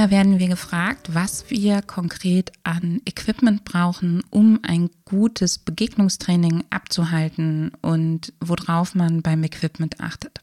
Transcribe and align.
Wieder 0.00 0.10
werden 0.10 0.38
wir 0.38 0.48
gefragt, 0.48 1.12
was 1.12 1.50
wir 1.50 1.82
konkret 1.82 2.52
an 2.64 3.02
Equipment 3.04 3.64
brauchen, 3.64 4.22
um 4.30 4.58
ein 4.62 4.88
gutes 5.04 5.58
Begegnungstraining 5.58 6.64
abzuhalten 6.70 7.72
und 7.82 8.32
worauf 8.40 8.94
man 8.94 9.20
beim 9.20 9.44
Equipment 9.44 10.00
achtet. 10.00 10.40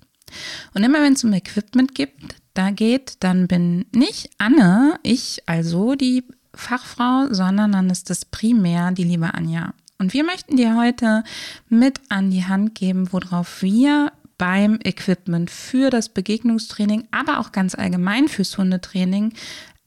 Und 0.75 0.83
immer 0.83 1.01
wenn 1.01 1.13
es 1.13 1.23
um 1.23 1.33
Equipment 1.33 1.95
gibt, 1.95 2.35
da 2.53 2.69
geht, 2.69 3.15
dann 3.21 3.47
bin 3.47 3.85
nicht 3.91 4.29
Anne, 4.37 4.99
ich 5.01 5.41
also 5.47 5.95
die 5.95 6.23
Fachfrau, 6.53 7.29
sondern 7.31 7.71
dann 7.71 7.89
ist 7.89 8.11
es 8.11 8.25
primär 8.25 8.91
die 8.91 9.05
liebe 9.05 9.33
Anja. 9.33 9.73
Und 9.97 10.13
wir 10.13 10.23
möchten 10.23 10.57
dir 10.57 10.77
heute 10.77 11.23
mit 11.67 11.99
an 12.09 12.29
die 12.29 12.45
Hand 12.45 12.75
geben, 12.75 13.11
worauf 13.11 13.63
wir 13.63 14.11
beim 14.37 14.79
Equipment 14.83 15.49
für 15.49 15.89
das 15.89 16.09
Begegnungstraining, 16.09 17.07
aber 17.11 17.39
auch 17.39 17.51
ganz 17.51 17.75
allgemein 17.75 18.27
fürs 18.27 18.57
Hundetraining 18.57 19.33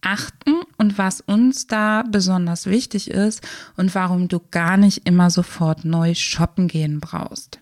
achten 0.03 0.55
und 0.79 0.99
was 0.99 1.21
uns 1.21 1.67
da 1.67 2.03
besonders 2.03 2.67
wichtig 2.67 3.11
ist 3.11 3.47
und 3.77 3.95
warum 3.95 4.29
du 4.29 4.41
gar 4.51 4.77
nicht 4.77 5.07
immer 5.07 5.31
sofort 5.31 5.85
neu 5.85 6.15
shoppen 6.15 6.69
gehen 6.69 7.01
brauchst. 7.01 7.61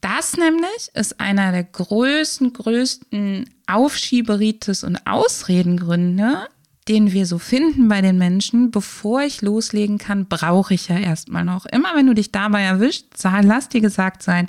Das 0.00 0.36
nämlich 0.36 0.90
ist 0.94 1.20
einer 1.20 1.52
der 1.52 1.62
größten, 1.62 2.52
größten 2.52 3.48
Aufschieberitis 3.68 4.82
und 4.82 5.06
Ausredengründe, 5.06 6.48
den 6.88 7.12
wir 7.12 7.26
so 7.26 7.38
finden 7.38 7.88
bei 7.88 8.00
den 8.00 8.18
Menschen, 8.18 8.70
bevor 8.70 9.22
ich 9.22 9.40
loslegen 9.40 9.98
kann, 9.98 10.26
brauche 10.26 10.74
ich 10.74 10.88
ja 10.88 10.98
erstmal 10.98 11.44
noch. 11.44 11.64
Immer 11.66 11.94
wenn 11.94 12.06
du 12.06 12.14
dich 12.14 12.32
dabei 12.32 12.62
erwischt, 12.62 13.06
lass 13.22 13.68
dir 13.68 13.80
gesagt 13.80 14.22
sein, 14.22 14.48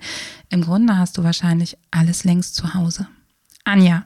im 0.50 0.62
Grunde 0.62 0.98
hast 0.98 1.18
du 1.18 1.24
wahrscheinlich 1.24 1.78
alles 1.92 2.24
längst 2.24 2.56
zu 2.56 2.74
Hause. 2.74 3.08
Anja, 3.64 4.06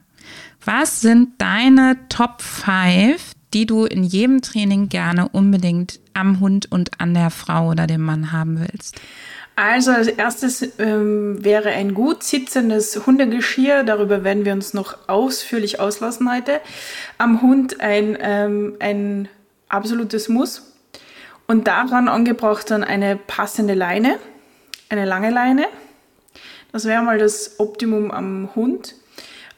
was 0.66 1.00
sind 1.00 1.42
deine 1.42 1.98
Top 2.10 2.42
5, 2.42 3.34
die 3.54 3.66
du 3.66 3.86
in 3.86 4.04
jedem 4.04 4.42
Training 4.42 4.90
gerne 4.90 5.30
unbedingt 5.30 6.02
am 6.14 6.42
Hund 6.42 6.70
und 6.70 7.00
an 7.00 7.14
der 7.14 7.30
Frau 7.30 7.70
oder 7.70 7.88
dem 7.88 8.02
Mann 8.02 8.34
haben 8.34 8.60
willst? 8.60 9.00
Also 9.58 9.90
als 9.90 10.08
erstes 10.08 10.78
ähm, 10.78 11.44
wäre 11.44 11.70
ein 11.70 11.96
gut 11.96 12.22
sitzendes 12.22 13.08
Hundegeschirr. 13.08 13.84
Darüber 13.84 14.24
werden 14.24 14.46
wir 14.46 14.54
uns 14.54 14.76
noch 14.76 14.96
ausführlich 15.08 15.80
auslassen 15.80 16.32
heute. 16.32 16.62
Am 17.18 17.42
Hund 17.42 17.82
ein, 17.82 18.16
ähm, 18.22 18.76
ein 18.80 19.28
absolutes 19.68 20.30
Muss. 20.30 20.76
Und 21.48 21.66
daran 21.66 22.08
angebracht 22.08 22.70
dann 22.70 22.84
eine 22.84 23.16
passende 23.16 23.74
Leine, 23.74 24.20
eine 24.90 25.06
lange 25.06 25.32
Leine. 25.32 25.66
Das 26.72 26.86
wäre 26.86 27.02
mal 27.02 27.18
das 27.18 27.60
Optimum 27.60 28.12
am 28.12 28.54
Hund. 28.54 28.94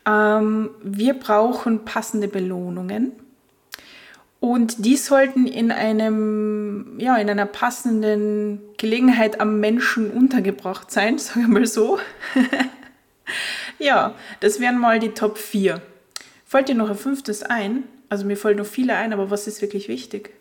Ähm, 0.07 0.69
wir 0.81 1.15
brauchen 1.15 1.83
passende 1.83 2.29
Belohnungen. 2.29 3.11
Und 4.39 4.85
die 4.85 4.95
sollten 4.95 5.47
in 5.47 5.71
einem, 5.71 6.97
ja, 6.97 7.17
in 7.17 7.29
einer 7.29 7.45
passenden 7.45 8.59
Gelegenheit 8.77 9.41
am 9.41 9.59
Menschen 9.59 10.11
untergebracht 10.11 10.91
sein, 10.91 11.17
sagen 11.19 11.41
wir 11.41 11.59
mal 11.59 11.65
so. 11.65 11.99
ja, 13.79 14.15
das 14.39 14.59
wären 14.59 14.77
mal 14.77 14.99
die 14.99 15.09
Top 15.09 15.37
4. 15.37 15.81
Fällt 16.45 16.69
dir 16.69 16.75
noch 16.75 16.89
ein 16.89 16.97
fünftes 16.97 17.43
ein? 17.43 17.83
Also 18.07 18.25
mir 18.25 18.37
fallen 18.37 18.57
noch 18.57 18.65
viele 18.65 18.95
ein, 18.95 19.13
aber 19.13 19.29
was 19.29 19.45
ist 19.45 19.61
wirklich 19.61 19.87
wichtig? 19.87 20.31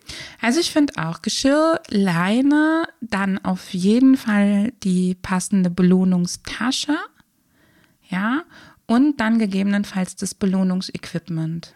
Also 0.41 0.59
ich 0.59 0.73
finde 0.73 0.95
auch 0.97 1.21
Geschirr, 1.21 1.83
Leine, 1.89 2.85
dann 3.03 3.37
auf 3.45 3.75
jeden 3.75 4.17
Fall 4.17 4.73
die 4.83 5.15
passende 5.15 5.69
Belohnungstasche, 5.69 6.97
ja, 8.09 8.45
und 8.87 9.21
dann 9.21 9.39
gegebenenfalls 9.39 10.17
das 10.17 10.35
Belohnungsequipment. 10.35 11.75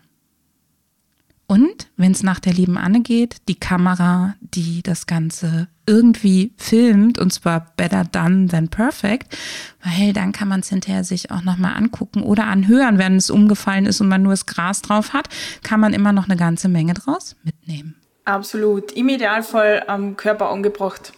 Und 1.52 1.88
wenn 1.98 2.12
es 2.12 2.22
nach 2.22 2.40
der 2.40 2.54
lieben 2.54 2.78
Anne 2.78 3.02
geht, 3.02 3.46
die 3.46 3.60
Kamera, 3.60 4.36
die 4.40 4.82
das 4.82 5.06
Ganze 5.06 5.68
irgendwie 5.86 6.54
filmt, 6.56 7.18
und 7.18 7.30
zwar 7.30 7.74
better 7.76 8.04
done 8.04 8.48
than 8.48 8.68
perfect, 8.68 9.36
weil 9.84 10.14
dann 10.14 10.32
kann 10.32 10.48
man 10.48 10.60
es 10.60 10.70
hinterher 10.70 11.04
sich 11.04 11.30
auch 11.30 11.42
nochmal 11.42 11.74
angucken 11.76 12.22
oder 12.22 12.46
anhören, 12.46 12.96
wenn 12.96 13.16
es 13.16 13.28
umgefallen 13.28 13.84
ist 13.84 14.00
und 14.00 14.08
man 14.08 14.22
nur 14.22 14.32
das 14.32 14.46
Gras 14.46 14.80
drauf 14.80 15.12
hat, 15.12 15.28
kann 15.62 15.78
man 15.78 15.92
immer 15.92 16.12
noch 16.12 16.26
eine 16.26 16.38
ganze 16.38 16.70
Menge 16.70 16.94
draus 16.94 17.36
mitnehmen. 17.42 17.96
Absolut. 18.24 18.90
Im 18.92 19.10
Idealfall 19.10 19.84
am 19.88 20.16
Körper 20.16 20.48
angebracht 20.48 21.12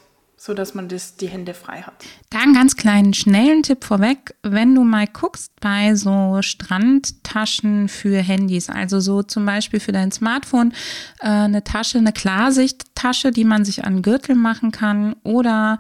so 0.44 0.52
dass 0.52 0.74
man 0.74 0.88
das, 0.88 1.16
die 1.16 1.28
Hände 1.28 1.54
frei 1.54 1.80
hat. 1.80 1.94
Da 2.28 2.40
einen 2.40 2.52
ganz 2.52 2.76
kleinen, 2.76 3.14
schnellen 3.14 3.62
Tipp 3.62 3.82
vorweg. 3.82 4.34
Wenn 4.42 4.74
du 4.74 4.84
mal 4.84 5.06
guckst 5.06 5.50
bei 5.58 5.94
so 5.94 6.42
Strandtaschen 6.42 7.88
für 7.88 8.18
Handys, 8.18 8.68
also 8.68 9.00
so 9.00 9.22
zum 9.22 9.46
Beispiel 9.46 9.80
für 9.80 9.92
dein 9.92 10.12
Smartphone, 10.12 10.74
äh, 11.20 11.28
eine 11.28 11.64
Tasche, 11.64 11.96
eine 11.96 12.12
Klarsichttasche, 12.12 13.30
die 13.30 13.44
man 13.44 13.64
sich 13.64 13.84
an 13.84 14.02
Gürtel 14.02 14.34
machen 14.34 14.70
kann 14.70 15.16
oder 15.22 15.78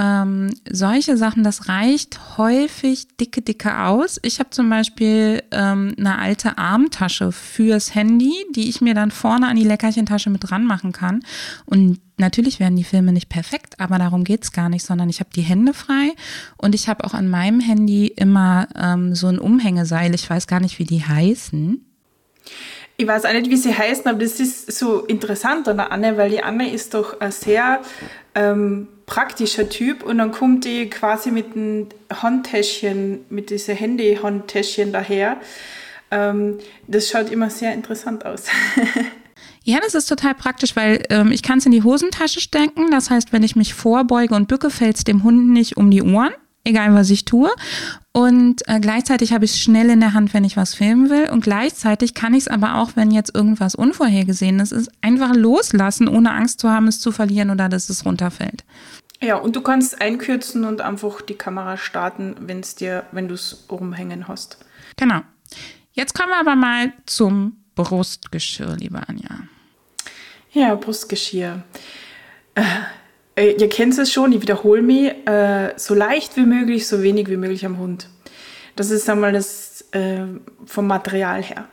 ähm, 0.00 0.48
solche 0.70 1.18
Sachen, 1.18 1.44
das 1.44 1.68
reicht 1.68 2.38
häufig 2.38 3.06
dicke, 3.18 3.42
dicke 3.42 3.80
aus. 3.80 4.18
Ich 4.22 4.38
habe 4.38 4.48
zum 4.48 4.70
Beispiel 4.70 5.42
ähm, 5.50 5.94
eine 5.98 6.18
alte 6.18 6.56
Armtasche 6.56 7.32
fürs 7.32 7.94
Handy, 7.94 8.32
die 8.54 8.70
ich 8.70 8.80
mir 8.80 8.94
dann 8.94 9.10
vorne 9.10 9.48
an 9.48 9.56
die 9.56 9.64
Leckerchentasche 9.64 10.30
mit 10.30 10.48
dran 10.48 10.64
machen 10.64 10.92
kann. 10.92 11.20
Und 11.66 12.00
natürlich 12.16 12.60
werden 12.60 12.76
die 12.76 12.84
Filme 12.84 13.12
nicht 13.12 13.28
perfekt, 13.28 13.78
aber 13.78 13.98
darum 13.98 14.24
geht's 14.24 14.52
gar 14.52 14.70
nicht, 14.70 14.86
sondern 14.86 15.10
ich 15.10 15.20
habe 15.20 15.30
die 15.36 15.42
Hände 15.42 15.74
frei 15.74 16.12
und 16.56 16.74
ich 16.74 16.88
habe 16.88 17.04
auch 17.04 17.12
an 17.12 17.28
meinem 17.28 17.60
Handy 17.60 18.06
immer 18.06 18.68
ähm, 18.80 19.14
so 19.14 19.26
ein 19.26 19.38
Umhängeseil. 19.38 20.14
Ich 20.14 20.30
weiß 20.30 20.46
gar 20.46 20.60
nicht, 20.60 20.78
wie 20.78 20.84
die 20.84 21.04
heißen. 21.04 21.84
Ich 22.96 23.06
weiß 23.06 23.26
auch 23.26 23.32
nicht, 23.32 23.50
wie 23.50 23.56
sie 23.56 23.74
heißen, 23.74 24.06
aber 24.06 24.18
das 24.18 24.40
ist 24.40 24.72
so 24.78 25.00
interessant 25.00 25.68
an 25.68 25.76
der 25.76 25.92
Anne, 25.92 26.16
weil 26.16 26.30
die 26.30 26.42
Anne 26.42 26.72
ist 26.72 26.94
doch 26.94 27.16
sehr 27.30 27.80
ähm, 28.34 28.88
praktischer 29.10 29.68
Typ 29.68 30.04
und 30.04 30.18
dann 30.18 30.30
kommt 30.30 30.64
die 30.64 30.88
quasi 30.88 31.32
mit 31.32 31.56
einem 31.56 31.88
Handtäschchen, 32.10 33.26
mit 33.28 33.50
diesen 33.50 33.74
Handy-Handtäschchen 33.74 34.92
daher. 34.92 35.36
Ähm, 36.12 36.58
das 36.86 37.10
schaut 37.10 37.28
immer 37.30 37.50
sehr 37.50 37.74
interessant 37.74 38.24
aus. 38.24 38.46
Ja, 39.62 39.78
das 39.78 39.94
ist 39.94 40.06
total 40.06 40.34
praktisch, 40.34 40.74
weil 40.74 41.04
ähm, 41.10 41.32
ich 41.32 41.42
kann 41.42 41.58
es 41.58 41.66
in 41.66 41.72
die 41.72 41.82
Hosentasche 41.82 42.40
stecken. 42.40 42.90
Das 42.90 43.10
heißt, 43.10 43.30
wenn 43.30 43.42
ich 43.42 43.56
mich 43.56 43.74
vorbeuge 43.74 44.34
und 44.34 44.48
bücke, 44.48 44.70
fällt 44.70 44.96
es 44.96 45.04
dem 45.04 45.22
Hund 45.22 45.50
nicht 45.50 45.76
um 45.76 45.90
die 45.90 46.02
Ohren, 46.02 46.32
egal 46.64 46.94
was 46.94 47.10
ich 47.10 47.24
tue. 47.24 47.50
Und 48.12 48.62
äh, 48.66 48.80
gleichzeitig 48.80 49.32
habe 49.32 49.44
ich 49.44 49.52
es 49.52 49.58
schnell 49.58 49.90
in 49.90 50.00
der 50.00 50.14
Hand, 50.14 50.34
wenn 50.34 50.44
ich 50.44 50.56
was 50.56 50.74
filmen 50.74 51.10
will. 51.10 51.30
Und 51.30 51.42
gleichzeitig 51.42 52.14
kann 52.14 52.34
ich 52.34 52.44
es 52.44 52.48
aber 52.48 52.76
auch, 52.76 52.92
wenn 52.96 53.10
jetzt 53.10 53.34
irgendwas 53.34 53.74
Unvorhergesehenes 53.74 54.72
ist, 54.72 54.90
einfach 55.00 55.34
loslassen, 55.34 56.08
ohne 56.08 56.32
Angst 56.32 56.60
zu 56.60 56.70
haben, 56.70 56.88
es 56.88 57.00
zu 57.00 57.12
verlieren 57.12 57.50
oder 57.50 57.68
dass 57.68 57.88
es 57.88 58.04
runterfällt. 58.04 58.64
Ja, 59.22 59.36
und 59.36 59.54
du 59.54 59.60
kannst 59.60 60.00
einkürzen 60.00 60.64
und 60.64 60.80
einfach 60.80 61.20
die 61.20 61.34
Kamera 61.34 61.76
starten, 61.76 62.36
wenn's 62.40 62.74
dir, 62.74 63.04
wenn 63.12 63.28
du 63.28 63.34
es 63.34 63.66
rumhängen 63.70 64.28
hast. 64.28 64.58
Genau. 64.96 65.20
Jetzt 65.92 66.14
kommen 66.14 66.30
wir 66.30 66.40
aber 66.40 66.56
mal 66.56 66.92
zum 67.06 67.64
Brustgeschirr, 67.74 68.76
liebe 68.76 69.00
Anja. 69.06 69.40
Ja, 70.52 70.74
Brustgeschirr. 70.74 71.62
Äh, 72.54 72.62
äh, 73.40 73.52
ihr 73.52 73.68
kennt 73.68 73.96
es 73.98 74.12
schon, 74.12 74.32
ich 74.32 74.42
wiederhole 74.42 74.82
mich, 74.82 75.12
äh, 75.26 75.72
so 75.76 75.94
leicht 75.94 76.36
wie 76.36 76.44
möglich, 76.46 76.86
so 76.86 77.02
wenig 77.02 77.28
wie 77.28 77.36
möglich 77.36 77.64
am 77.64 77.78
Hund. 77.78 78.08
Das 78.76 78.90
ist 78.90 79.08
einmal 79.08 79.32
das 79.32 79.84
äh, 79.92 80.24
vom 80.66 80.86
Material 80.86 81.42
her. 81.42 81.64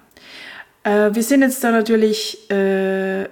Äh, 0.83 1.13
wir 1.13 1.23
sind 1.23 1.41
jetzt 1.41 1.63
da 1.63 1.71
natürlich, 1.71 2.49
äh, 2.49 3.23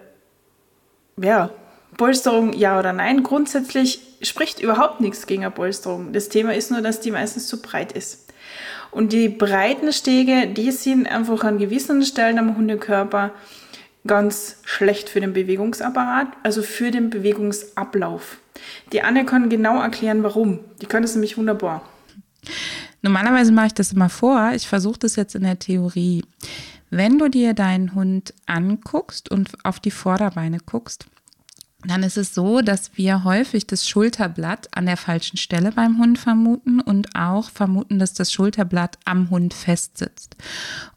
ja, 1.18 1.50
Polsterung 1.98 2.52
ja 2.52 2.78
oder 2.78 2.92
nein. 2.92 3.24
Grundsätzlich 3.24 4.02
spricht 4.22 4.60
überhaupt 4.60 5.00
nichts 5.00 5.28
gegen 5.28 5.44
eine 5.44 5.52
Polsterung. 5.52 6.12
Das 6.12 6.28
Thema 6.28 6.54
ist 6.54 6.72
nur, 6.72 6.82
dass 6.82 7.00
die 7.00 7.12
meistens 7.12 7.48
zu 7.48 7.62
breit 7.62 7.94
ist. 7.94 8.34
Und 8.92 9.14
die 9.14 9.30
breiten 9.30 9.94
Stege, 9.94 10.48
die 10.48 10.72
sind 10.72 11.08
einfach 11.08 11.44
an 11.46 11.58
gewissen 11.58 12.04
Stellen 12.04 12.38
am 12.38 12.58
Hundekörper 12.58 13.32
ganz 14.08 14.58
schlecht 14.64 15.10
für 15.10 15.20
den 15.20 15.34
Bewegungsapparat, 15.34 16.28
also 16.44 16.62
für 16.62 16.92
den 16.92 17.10
Bewegungsablauf. 17.10 18.38
Die 18.92 19.02
Anne 19.02 19.26
kann 19.26 19.50
genau 19.50 19.82
erklären, 19.82 20.24
warum. 20.24 20.60
Die 20.82 20.86
kann 20.86 21.04
es 21.04 21.16
nämlich 21.16 21.38
wunderbar. 21.38 21.82
Normalerweise 23.02 23.52
mache 23.52 23.68
ich 23.68 23.74
das 23.74 23.92
immer 23.92 24.10
vor. 24.10 24.52
Ich 24.56 24.68
versuche 24.68 25.00
das 25.00 25.16
jetzt 25.16 25.36
in 25.36 25.44
der 25.44 25.60
Theorie. 25.60 26.24
Wenn 26.90 27.20
du 27.20 27.30
dir 27.30 27.54
deinen 27.54 27.94
Hund 27.94 28.34
anguckst 28.46 29.30
und 29.30 29.52
auf 29.64 29.80
die 29.80 29.92
Vorderbeine 29.92 30.60
guckst, 30.66 31.08
dann 31.90 32.04
ist 32.04 32.18
es 32.18 32.34
so, 32.34 32.62
dass 32.62 32.92
wir 32.96 33.24
häufig 33.24 33.68
das 33.68 33.88
Schulterblatt 33.88 34.70
an 34.76 34.86
der 34.86 34.98
falschen 34.98 35.38
Stelle 35.38 35.72
beim 35.72 35.98
Hund 35.98 36.18
vermuten 36.18 36.80
und 36.80 37.16
auch 37.16 37.50
vermuten, 37.50 38.00
dass 38.00 38.14
das 38.14 38.32
Schulterblatt 38.32 38.98
am 39.06 39.30
Hund 39.30 39.54
festsitzt. 39.54 40.36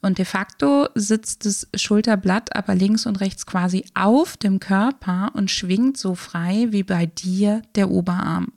Und 0.00 0.18
de 0.18 0.24
facto 0.24 0.88
sitzt 0.94 1.46
das 1.46 1.68
Schulterblatt 1.74 2.54
aber 2.54 2.74
links 2.74 3.06
und 3.06 3.20
rechts 3.20 3.46
quasi 3.46 3.84
auf 3.94 4.36
dem 4.36 4.60
Körper 4.60 5.32
und 5.34 5.50
schwingt 5.50 5.96
so 5.96 6.14
frei 6.14 6.68
wie 6.70 6.82
bei 6.82 7.06
dir 7.06 7.62
der 7.74 7.90
Oberarm. 7.90 8.52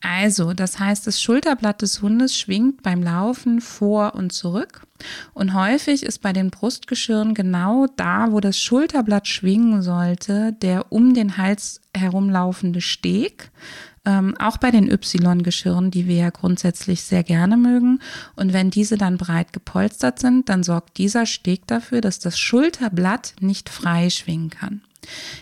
Also, 0.00 0.52
das 0.52 0.78
heißt, 0.78 1.06
das 1.06 1.20
Schulterblatt 1.20 1.82
des 1.82 2.02
Hundes 2.02 2.36
schwingt 2.36 2.82
beim 2.82 3.02
Laufen 3.02 3.60
vor 3.60 4.14
und 4.14 4.32
zurück. 4.32 4.86
Und 5.34 5.54
häufig 5.54 6.02
ist 6.02 6.20
bei 6.20 6.32
den 6.32 6.50
Brustgeschirren 6.50 7.34
genau 7.34 7.86
da, 7.96 8.30
wo 8.30 8.40
das 8.40 8.58
Schulterblatt 8.58 9.26
schwingen 9.26 9.82
sollte, 9.82 10.52
der 10.52 10.92
um 10.92 11.14
den 11.14 11.36
Hals 11.36 11.80
herumlaufende 11.94 12.80
Steg. 12.80 13.50
Ähm, 14.04 14.36
auch 14.38 14.58
bei 14.58 14.70
den 14.70 14.88
Y-Geschirren, 14.88 15.90
die 15.90 16.06
wir 16.06 16.16
ja 16.16 16.30
grundsätzlich 16.30 17.02
sehr 17.02 17.24
gerne 17.24 17.56
mögen. 17.56 17.98
Und 18.36 18.52
wenn 18.52 18.70
diese 18.70 18.96
dann 18.96 19.16
breit 19.16 19.52
gepolstert 19.52 20.20
sind, 20.20 20.48
dann 20.48 20.62
sorgt 20.62 20.98
dieser 20.98 21.26
Steg 21.26 21.66
dafür, 21.66 22.00
dass 22.00 22.20
das 22.20 22.38
Schulterblatt 22.38 23.34
nicht 23.40 23.68
frei 23.68 24.08
schwingen 24.10 24.50
kann. 24.50 24.82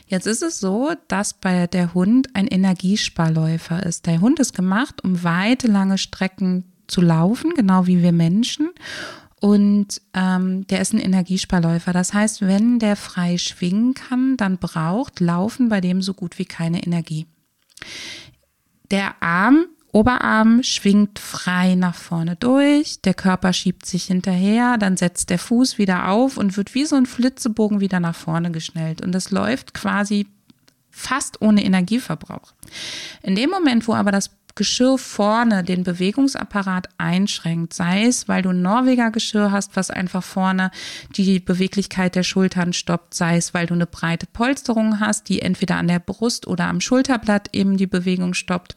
Jetzt 0.06 0.26
ist 0.26 0.42
es 0.42 0.60
so, 0.60 0.92
dass 1.08 1.34
bei 1.34 1.66
der 1.66 1.94
Hund 1.94 2.28
ein 2.34 2.46
Energiesparläufer 2.46 3.84
ist. 3.84 4.06
Der 4.06 4.20
Hund 4.20 4.40
ist 4.40 4.54
gemacht, 4.54 5.02
um 5.04 5.22
weite, 5.22 5.66
lange 5.66 5.98
Strecken 5.98 6.64
zu 6.86 7.00
laufen, 7.00 7.52
genau 7.54 7.86
wie 7.86 8.02
wir 8.02 8.12
Menschen. 8.12 8.70
Und 9.40 10.00
ähm, 10.14 10.66
der 10.68 10.80
ist 10.80 10.94
ein 10.94 11.00
Energiesparläufer. 11.00 11.92
Das 11.92 12.14
heißt, 12.14 12.42
wenn 12.42 12.78
der 12.78 12.96
frei 12.96 13.36
schwingen 13.36 13.92
kann, 13.94 14.36
dann 14.36 14.58
braucht 14.58 15.20
Laufen 15.20 15.68
bei 15.68 15.80
dem 15.80 16.00
so 16.00 16.14
gut 16.14 16.38
wie 16.38 16.46
keine 16.46 16.82
Energie. 16.82 17.26
Der 18.90 19.22
Arm 19.22 19.66
Oberarm 19.94 20.64
schwingt 20.64 21.20
frei 21.20 21.76
nach 21.76 21.94
vorne 21.94 22.34
durch, 22.34 23.00
der 23.02 23.14
Körper 23.14 23.52
schiebt 23.52 23.86
sich 23.86 24.06
hinterher, 24.06 24.76
dann 24.76 24.96
setzt 24.96 25.30
der 25.30 25.38
Fuß 25.38 25.78
wieder 25.78 26.08
auf 26.08 26.36
und 26.36 26.56
wird 26.56 26.74
wie 26.74 26.84
so 26.84 26.96
ein 26.96 27.06
Flitzebogen 27.06 27.78
wieder 27.78 28.00
nach 28.00 28.16
vorne 28.16 28.50
geschnellt. 28.50 29.02
Und 29.02 29.12
das 29.12 29.30
läuft 29.30 29.72
quasi 29.72 30.26
fast 30.90 31.40
ohne 31.42 31.64
Energieverbrauch. 31.64 32.54
In 33.22 33.36
dem 33.36 33.50
Moment, 33.50 33.86
wo 33.86 33.94
aber 33.94 34.10
das 34.10 34.30
Geschirr 34.56 34.98
vorne 34.98 35.62
den 35.62 35.84
Bewegungsapparat 35.84 36.88
einschränkt, 36.98 37.72
sei 37.72 38.06
es, 38.06 38.26
weil 38.26 38.42
du 38.42 38.50
ein 38.50 38.62
Norweger 38.62 39.12
Geschirr 39.12 39.52
hast, 39.52 39.76
was 39.76 39.90
einfach 39.90 40.24
vorne 40.24 40.72
die 41.16 41.38
Beweglichkeit 41.38 42.16
der 42.16 42.24
Schultern 42.24 42.72
stoppt, 42.72 43.14
sei 43.14 43.36
es, 43.36 43.54
weil 43.54 43.66
du 43.66 43.74
eine 43.74 43.86
breite 43.86 44.26
Polsterung 44.26 44.98
hast, 44.98 45.28
die 45.28 45.40
entweder 45.40 45.76
an 45.76 45.86
der 45.86 46.00
Brust 46.00 46.48
oder 46.48 46.66
am 46.66 46.80
Schulterblatt 46.80 47.50
eben 47.52 47.76
die 47.76 47.86
Bewegung 47.86 48.34
stoppt 48.34 48.74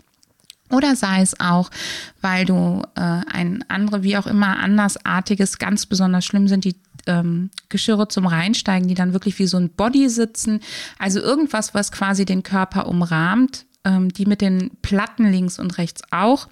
oder 0.70 0.96
sei 0.96 1.22
es 1.22 1.40
auch, 1.40 1.70
weil 2.22 2.46
du 2.46 2.82
äh, 2.96 3.02
ein 3.02 3.64
andere, 3.68 4.04
wie 4.04 4.18
auch 4.18 4.28
immer, 4.28 4.60
andersartiges, 4.60 5.60
ganz 5.60 5.86
besonders 5.86 6.26
schlimm 6.26 6.48
sind 6.48 6.66
die 6.66 6.76
ähm, 7.06 7.50
Geschirre 7.70 8.08
zum 8.08 8.26
Reinsteigen, 8.26 8.88
die 8.88 8.96
dann 8.96 9.14
wirklich 9.14 9.40
wie 9.40 9.48
so 9.48 9.58
ein 9.58 9.70
Body 9.70 10.10
sitzen. 10.10 10.60
Also 11.00 11.20
irgendwas, 11.22 11.74
was 11.74 11.92
quasi 11.92 12.26
den 12.26 12.44
Körper 12.44 12.88
umrahmt, 12.88 13.66
ähm, 13.86 14.12
die 14.12 14.26
mit 14.26 14.42
den 14.42 14.72
Platten 14.82 15.32
links 15.32 15.58
und 15.58 15.78
rechts 15.78 16.02
auch 16.12 16.48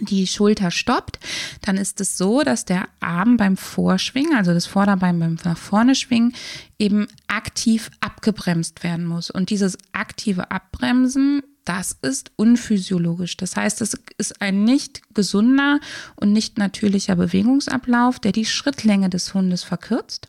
die 0.00 0.26
Schulter 0.26 0.70
stoppt, 0.70 1.18
dann 1.62 1.78
ist 1.78 2.02
es 2.02 2.18
so, 2.18 2.42
dass 2.42 2.66
der 2.66 2.86
Arm 3.00 3.38
beim 3.38 3.56
Vorschwingen, 3.56 4.36
also 4.36 4.52
das 4.52 4.66
Vorderbein 4.66 5.18
beim 5.18 5.38
nach 5.42 5.56
vorne 5.56 5.94
schwingen, 5.94 6.34
eben 6.78 7.06
aktiv 7.28 7.90
abgebremst 8.00 8.84
werden 8.84 9.06
muss. 9.06 9.30
Und 9.30 9.48
dieses 9.48 9.78
aktive 9.92 10.50
Abbremsen 10.50 11.42
das 11.66 11.92
ist 12.00 12.30
unphysiologisch. 12.36 13.36
Das 13.36 13.56
heißt, 13.56 13.80
es 13.82 13.98
ist 14.18 14.40
ein 14.40 14.64
nicht 14.64 15.02
gesunder 15.14 15.80
und 16.16 16.32
nicht 16.32 16.58
natürlicher 16.58 17.16
Bewegungsablauf, 17.16 18.18
der 18.18 18.32
die 18.32 18.46
Schrittlänge 18.46 19.10
des 19.10 19.34
Hundes 19.34 19.64
verkürzt. 19.64 20.28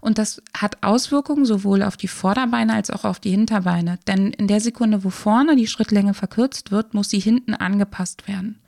Und 0.00 0.18
das 0.18 0.42
hat 0.54 0.82
Auswirkungen 0.82 1.46
sowohl 1.46 1.82
auf 1.82 1.96
die 1.96 2.08
Vorderbeine 2.08 2.74
als 2.74 2.90
auch 2.90 3.04
auf 3.04 3.18
die 3.18 3.30
Hinterbeine. 3.30 3.98
Denn 4.06 4.30
in 4.30 4.46
der 4.46 4.60
Sekunde, 4.60 5.04
wo 5.04 5.10
vorne 5.10 5.56
die 5.56 5.66
Schrittlänge 5.66 6.12
verkürzt 6.12 6.70
wird, 6.70 6.94
muss 6.94 7.08
sie 7.08 7.18
hinten 7.18 7.54
angepasst 7.54 8.28
werden. 8.28 8.58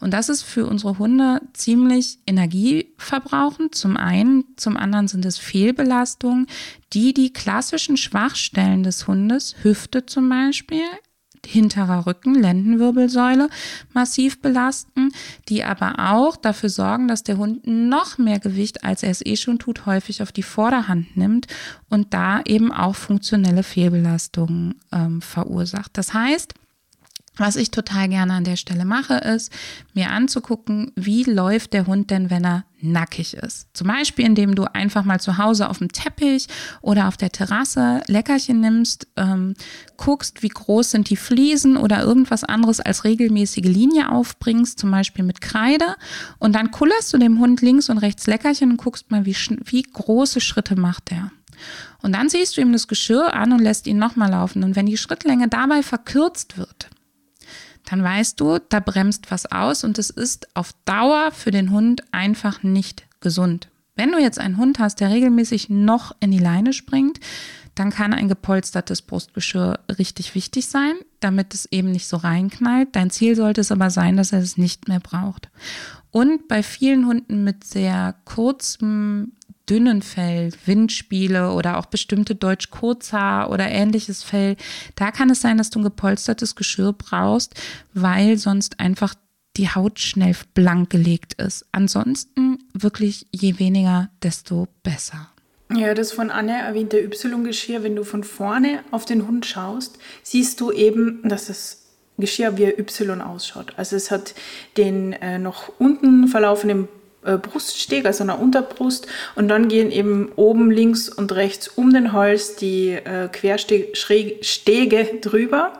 Und 0.00 0.12
das 0.12 0.30
ist 0.30 0.42
für 0.42 0.66
unsere 0.66 0.98
Hunde 0.98 1.42
ziemlich 1.52 2.18
energieverbrauchend. 2.26 3.74
Zum 3.74 3.96
einen, 3.96 4.44
zum 4.56 4.78
anderen 4.78 5.08
sind 5.08 5.24
es 5.24 5.38
Fehlbelastungen, 5.38 6.46
die 6.94 7.12
die 7.12 7.32
klassischen 7.32 7.96
Schwachstellen 7.96 8.82
des 8.82 9.06
Hundes, 9.06 9.56
Hüfte 9.62 10.06
zum 10.06 10.28
Beispiel, 10.28 10.86
hinterer 11.46 12.06
Rücken, 12.06 12.34
Lendenwirbelsäule 12.34 13.48
massiv 13.92 14.40
belasten, 14.40 15.10
die 15.48 15.64
aber 15.64 15.94
auch 15.98 16.36
dafür 16.36 16.68
sorgen, 16.68 17.08
dass 17.08 17.22
der 17.22 17.38
Hund 17.38 17.66
noch 17.66 18.18
mehr 18.18 18.38
Gewicht, 18.38 18.84
als 18.84 19.02
er 19.02 19.10
es 19.10 19.24
eh 19.24 19.36
schon 19.36 19.58
tut, 19.58 19.86
häufig 19.86 20.22
auf 20.22 20.32
die 20.32 20.42
Vorderhand 20.42 21.16
nimmt 21.16 21.46
und 21.88 22.14
da 22.14 22.42
eben 22.46 22.72
auch 22.72 22.94
funktionelle 22.94 23.62
Fehlbelastungen 23.62 24.74
ähm, 24.92 25.20
verursacht. 25.20 25.90
Das 25.94 26.14
heißt, 26.14 26.54
was 27.38 27.56
ich 27.56 27.70
total 27.70 28.08
gerne 28.08 28.34
an 28.34 28.44
der 28.44 28.56
Stelle 28.56 28.84
mache, 28.84 29.14
ist, 29.14 29.52
mir 29.94 30.10
anzugucken, 30.10 30.92
wie 30.96 31.24
läuft 31.24 31.72
der 31.72 31.86
Hund 31.86 32.10
denn, 32.10 32.30
wenn 32.30 32.44
er 32.44 32.64
nackig 32.80 33.34
ist. 33.34 33.66
Zum 33.74 33.88
Beispiel, 33.88 34.24
indem 34.24 34.54
du 34.54 34.64
einfach 34.64 35.04
mal 35.04 35.20
zu 35.20 35.38
Hause 35.38 35.68
auf 35.68 35.78
dem 35.78 35.90
Teppich 35.90 36.46
oder 36.80 37.08
auf 37.08 37.16
der 37.16 37.30
Terrasse 37.30 38.02
Leckerchen 38.06 38.60
nimmst, 38.60 39.08
ähm, 39.16 39.54
guckst, 39.96 40.42
wie 40.42 40.48
groß 40.48 40.92
sind 40.92 41.10
die 41.10 41.16
Fliesen 41.16 41.76
oder 41.76 42.02
irgendwas 42.02 42.44
anderes 42.44 42.80
als 42.80 43.04
regelmäßige 43.04 43.64
Linie 43.64 44.12
aufbringst, 44.12 44.78
zum 44.78 44.90
Beispiel 44.90 45.24
mit 45.24 45.40
Kreide. 45.40 45.96
Und 46.38 46.54
dann 46.54 46.70
kullerst 46.70 47.12
du 47.12 47.18
dem 47.18 47.40
Hund 47.40 47.62
links 47.62 47.88
und 47.88 47.98
rechts 47.98 48.26
Leckerchen 48.26 48.72
und 48.72 48.76
guckst 48.76 49.10
mal, 49.10 49.26
wie, 49.26 49.36
wie 49.64 49.82
große 49.82 50.40
Schritte 50.40 50.76
macht 50.76 51.10
der. 51.10 51.32
Und 52.02 52.12
dann 52.12 52.28
siehst 52.28 52.56
du 52.56 52.60
ihm 52.60 52.72
das 52.72 52.86
Geschirr 52.86 53.34
an 53.34 53.52
und 53.52 53.58
lässt 53.60 53.86
ihn 53.88 53.98
nochmal 53.98 54.30
laufen. 54.30 54.62
Und 54.62 54.76
wenn 54.76 54.86
die 54.86 54.96
Schrittlänge 54.96 55.48
dabei 55.48 55.82
verkürzt 55.82 56.56
wird, 56.56 56.88
dann 57.90 58.02
weißt 58.02 58.38
du, 58.38 58.58
da 58.68 58.80
bremst 58.80 59.30
was 59.30 59.50
aus 59.50 59.82
und 59.82 59.98
es 59.98 60.10
ist 60.10 60.54
auf 60.54 60.74
Dauer 60.84 61.30
für 61.32 61.50
den 61.50 61.70
Hund 61.70 62.02
einfach 62.12 62.62
nicht 62.62 63.06
gesund. 63.20 63.68
Wenn 63.96 64.12
du 64.12 64.18
jetzt 64.18 64.38
einen 64.38 64.58
Hund 64.58 64.78
hast, 64.78 65.00
der 65.00 65.10
regelmäßig 65.10 65.70
noch 65.70 66.14
in 66.20 66.30
die 66.30 66.38
Leine 66.38 66.72
springt, 66.72 67.18
dann 67.74 67.90
kann 67.90 68.12
ein 68.12 68.28
gepolstertes 68.28 69.02
Brustgeschirr 69.02 69.80
richtig 69.98 70.34
wichtig 70.34 70.66
sein, 70.66 70.94
damit 71.20 71.54
es 71.54 71.66
eben 71.72 71.90
nicht 71.90 72.08
so 72.08 72.18
reinknallt. 72.18 72.88
Dein 72.92 73.10
Ziel 73.10 73.36
sollte 73.36 73.60
es 73.60 73.72
aber 73.72 73.90
sein, 73.90 74.16
dass 74.16 74.32
er 74.32 74.40
es 74.40 74.58
nicht 74.58 74.88
mehr 74.88 75.00
braucht. 75.00 75.48
Und 76.10 76.46
bei 76.48 76.62
vielen 76.62 77.06
Hunden 77.06 77.44
mit 77.44 77.64
sehr 77.64 78.16
kurzem 78.24 79.32
dünnen 79.68 80.02
Fell, 80.02 80.52
Windspiele 80.66 81.52
oder 81.52 81.78
auch 81.78 81.86
bestimmte 81.86 82.34
Deutsch 82.34 82.70
Kurzhaar 82.70 83.50
oder 83.50 83.68
ähnliches 83.68 84.22
Fell, 84.22 84.56
da 84.94 85.10
kann 85.10 85.30
es 85.30 85.40
sein, 85.40 85.58
dass 85.58 85.70
du 85.70 85.80
ein 85.80 85.84
gepolstertes 85.84 86.56
Geschirr 86.56 86.92
brauchst, 86.92 87.54
weil 87.94 88.38
sonst 88.38 88.80
einfach 88.80 89.14
die 89.56 89.68
Haut 89.68 89.98
schnell 89.98 90.36
blank 90.54 90.90
gelegt 90.90 91.34
ist. 91.34 91.66
Ansonsten 91.72 92.58
wirklich 92.72 93.26
je 93.32 93.58
weniger, 93.58 94.08
desto 94.22 94.68
besser. 94.82 95.30
Ja, 95.74 95.92
das 95.92 96.12
von 96.12 96.30
Anne 96.30 96.62
erwähnte 96.62 96.98
Y-Geschirr, 96.98 97.82
wenn 97.82 97.96
du 97.96 98.04
von 98.04 98.24
vorne 98.24 98.80
auf 98.90 99.04
den 99.04 99.26
Hund 99.26 99.44
schaust, 99.44 99.98
siehst 100.22 100.60
du 100.60 100.72
eben, 100.72 101.20
dass 101.28 101.46
das 101.46 101.84
Geschirr 102.16 102.56
wie 102.56 102.64
Y 102.64 103.20
ausschaut. 103.20 103.74
Also 103.76 103.94
es 103.96 104.10
hat 104.10 104.34
den 104.76 105.12
äh, 105.12 105.38
noch 105.38 105.72
unten 105.78 106.26
verlaufenden 106.26 106.88
Bruststeg, 107.22 108.06
also 108.06 108.24
einer 108.24 108.40
Unterbrust. 108.40 109.06
Und 109.34 109.48
dann 109.48 109.68
gehen 109.68 109.90
eben 109.90 110.30
oben 110.36 110.70
links 110.70 111.08
und 111.08 111.32
rechts 111.32 111.68
um 111.68 111.92
den 111.92 112.12
Hals 112.12 112.56
die 112.56 112.90
äh, 112.90 113.28
Querstege 113.28 115.04
drüber. 115.20 115.72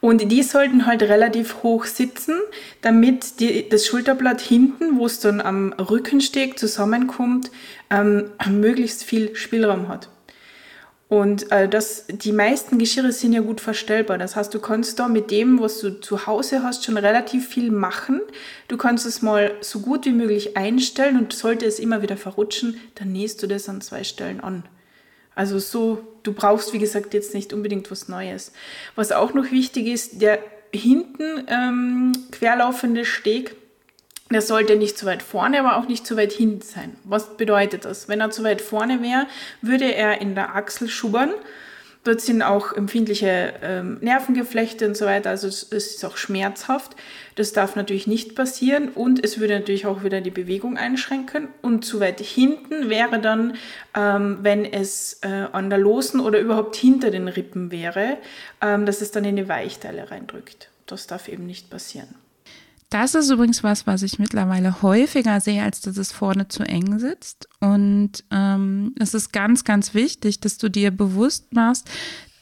Und 0.00 0.32
die 0.32 0.42
sollten 0.42 0.86
halt 0.86 1.02
relativ 1.02 1.62
hoch 1.62 1.84
sitzen, 1.84 2.34
damit 2.80 3.38
die, 3.38 3.68
das 3.68 3.86
Schulterblatt 3.86 4.40
hinten, 4.40 4.98
wo 4.98 5.06
es 5.06 5.20
dann 5.20 5.40
am 5.40 5.72
Rückensteg 5.74 6.58
zusammenkommt, 6.58 7.52
ähm, 7.88 8.30
möglichst 8.50 9.04
viel 9.04 9.36
Spielraum 9.36 9.86
hat. 9.88 10.08
Und 11.12 11.52
äh, 11.52 11.68
das, 11.68 12.06
die 12.08 12.32
meisten 12.32 12.78
Geschirre 12.78 13.12
sind 13.12 13.34
ja 13.34 13.42
gut 13.42 13.60
verstellbar. 13.60 14.16
Das 14.16 14.34
heißt, 14.34 14.54
du 14.54 14.58
kannst 14.60 14.98
da 14.98 15.08
mit 15.08 15.30
dem, 15.30 15.60
was 15.60 15.78
du 15.80 16.00
zu 16.00 16.26
Hause 16.26 16.62
hast, 16.62 16.86
schon 16.86 16.96
relativ 16.96 17.48
viel 17.48 17.70
machen. 17.70 18.22
Du 18.66 18.78
kannst 18.78 19.04
es 19.04 19.20
mal 19.20 19.52
so 19.60 19.80
gut 19.80 20.06
wie 20.06 20.12
möglich 20.12 20.56
einstellen 20.56 21.18
und 21.18 21.34
sollte 21.34 21.66
es 21.66 21.80
immer 21.80 22.00
wieder 22.00 22.16
verrutschen, 22.16 22.80
dann 22.94 23.12
nähst 23.12 23.42
du 23.42 23.46
das 23.46 23.68
an 23.68 23.82
zwei 23.82 24.04
Stellen 24.04 24.40
an. 24.40 24.62
Also 25.34 25.58
so, 25.58 26.02
du 26.22 26.32
brauchst, 26.32 26.72
wie 26.72 26.78
gesagt, 26.78 27.12
jetzt 27.12 27.34
nicht 27.34 27.52
unbedingt 27.52 27.90
was 27.90 28.08
Neues. 28.08 28.52
Was 28.94 29.12
auch 29.12 29.34
noch 29.34 29.50
wichtig 29.50 29.88
ist, 29.88 30.22
der 30.22 30.38
hinten 30.72 31.44
ähm, 31.46 32.12
querlaufende 32.30 33.04
Steg, 33.04 33.54
Der 34.32 34.40
sollte 34.40 34.76
nicht 34.76 34.96
zu 34.96 35.04
weit 35.04 35.22
vorne, 35.22 35.60
aber 35.60 35.76
auch 35.76 35.88
nicht 35.88 36.06
zu 36.06 36.16
weit 36.16 36.32
hinten 36.32 36.62
sein. 36.62 36.96
Was 37.04 37.36
bedeutet 37.36 37.84
das? 37.84 38.08
Wenn 38.08 38.20
er 38.20 38.30
zu 38.30 38.42
weit 38.44 38.62
vorne 38.62 39.02
wäre, 39.02 39.26
würde 39.60 39.94
er 39.94 40.22
in 40.22 40.34
der 40.34 40.54
Achsel 40.54 40.88
schubbern. 40.88 41.30
Dort 42.04 42.20
sind 42.20 42.42
auch 42.42 42.72
empfindliche 42.72 43.54
ähm, 43.62 43.98
Nervengeflechte 44.00 44.88
und 44.88 44.96
so 44.96 45.06
weiter, 45.06 45.30
also 45.30 45.46
es 45.46 45.62
ist 45.62 46.04
auch 46.04 46.16
schmerzhaft. 46.16 46.96
Das 47.36 47.52
darf 47.52 47.76
natürlich 47.76 48.08
nicht 48.08 48.34
passieren 48.34 48.88
und 48.88 49.22
es 49.22 49.38
würde 49.38 49.54
natürlich 49.54 49.86
auch 49.86 50.02
wieder 50.02 50.20
die 50.20 50.32
Bewegung 50.32 50.78
einschränken. 50.78 51.48
Und 51.60 51.84
zu 51.84 52.00
weit 52.00 52.20
hinten 52.20 52.90
wäre 52.90 53.20
dann, 53.20 53.54
ähm, 53.94 54.38
wenn 54.42 54.64
es 54.64 55.20
äh, 55.22 55.46
an 55.52 55.70
der 55.70 55.78
Losen 55.78 56.18
oder 56.18 56.40
überhaupt 56.40 56.74
hinter 56.74 57.12
den 57.12 57.28
Rippen 57.28 57.70
wäre, 57.70 58.16
ähm, 58.60 58.84
dass 58.84 59.00
es 59.00 59.12
dann 59.12 59.24
in 59.24 59.36
die 59.36 59.48
Weichteile 59.48 60.10
reindrückt. 60.10 60.70
Das 60.86 61.06
darf 61.06 61.28
eben 61.28 61.46
nicht 61.46 61.70
passieren. 61.70 62.16
Das 62.92 63.14
ist 63.14 63.30
übrigens 63.30 63.64
was, 63.64 63.86
was 63.86 64.02
ich 64.02 64.18
mittlerweile 64.18 64.82
häufiger 64.82 65.40
sehe, 65.40 65.62
als 65.62 65.80
dass 65.80 65.96
es 65.96 66.12
vorne 66.12 66.48
zu 66.48 66.62
eng 66.62 66.98
sitzt. 66.98 67.48
Und 67.58 68.22
ähm, 68.30 68.94
es 68.98 69.14
ist 69.14 69.32
ganz, 69.32 69.64
ganz 69.64 69.94
wichtig, 69.94 70.40
dass 70.40 70.58
du 70.58 70.68
dir 70.68 70.90
bewusst 70.90 71.54
machst, 71.54 71.88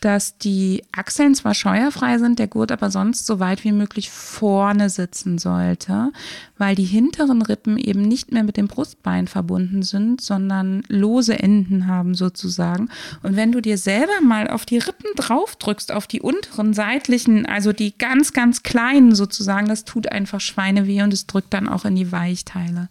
dass 0.00 0.38
die 0.38 0.83
Achseln 0.92 1.35
zwar 1.35 1.54
scheuerfrei 1.54 2.19
sind, 2.19 2.38
der 2.38 2.49
Gurt 2.49 2.73
aber 2.73 2.90
sonst 2.90 3.26
so 3.26 3.38
weit 3.38 3.64
wie 3.64 3.73
möglich 3.73 4.11
vorne 4.11 4.88
sitzen 4.88 5.38
sollte, 5.38 6.11
weil 6.57 6.75
die 6.75 6.85
hinteren 6.85 7.42
Rippen 7.42 7.76
eben 7.76 8.02
nicht 8.02 8.33
mehr 8.33 8.42
mit 8.42 8.57
dem 8.57 8.66
Brustbein 8.66 9.26
verbunden 9.26 9.83
sind, 9.83 10.23
sondern 10.23 10.83
lose 10.88 11.38
Enden 11.38 11.87
haben 11.87 12.14
sozusagen. 12.14 12.88
Und 13.23 13.37
wenn 13.37 13.52
du 13.52 13.61
dir 13.61 13.76
selber 13.76 14.21
mal 14.23 14.49
auf 14.49 14.64
die 14.64 14.78
Rippen 14.78 15.11
draufdrückst, 15.16 15.92
auf 15.92 16.07
die 16.07 16.23
unteren 16.23 16.73
seitlichen, 16.73 17.45
also 17.45 17.73
die 17.73 17.97
ganz, 17.97 18.33
ganz 18.33 18.62
kleinen 18.62 19.14
sozusagen, 19.14 19.69
das 19.69 19.85
tut 19.85 20.11
einfach 20.11 20.40
Schweineweh 20.40 21.02
und 21.02 21.12
es 21.12 21.26
drückt 21.26 21.52
dann 21.52 21.69
auch 21.69 21.85
in 21.85 21.95
die 21.95 22.11
Weichteile. 22.11 22.88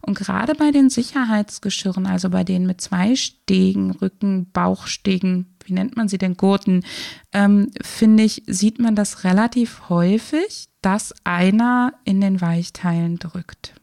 Und 0.00 0.18
gerade 0.18 0.54
bei 0.54 0.72
den 0.72 0.90
Sicherheitsgeschirren, 0.90 2.06
also 2.06 2.30
bei 2.30 2.42
denen 2.42 2.66
mit 2.66 2.80
zwei 2.80 3.14
Stegen, 3.14 3.92
Rücken, 3.92 4.50
Bauchstegen, 4.52 5.46
wie 5.68 5.74
nennt 5.74 5.96
man 5.96 6.08
sie 6.08 6.18
denn, 6.18 6.36
Gurten, 6.36 6.84
ähm, 7.32 7.70
finde 7.82 8.24
ich, 8.24 8.42
sieht 8.46 8.78
man 8.78 8.94
das 8.94 9.24
relativ 9.24 9.88
häufig, 9.88 10.68
dass 10.82 11.14
einer 11.24 11.92
in 12.04 12.20
den 12.20 12.40
Weichteilen 12.40 13.18
drückt. 13.18 13.74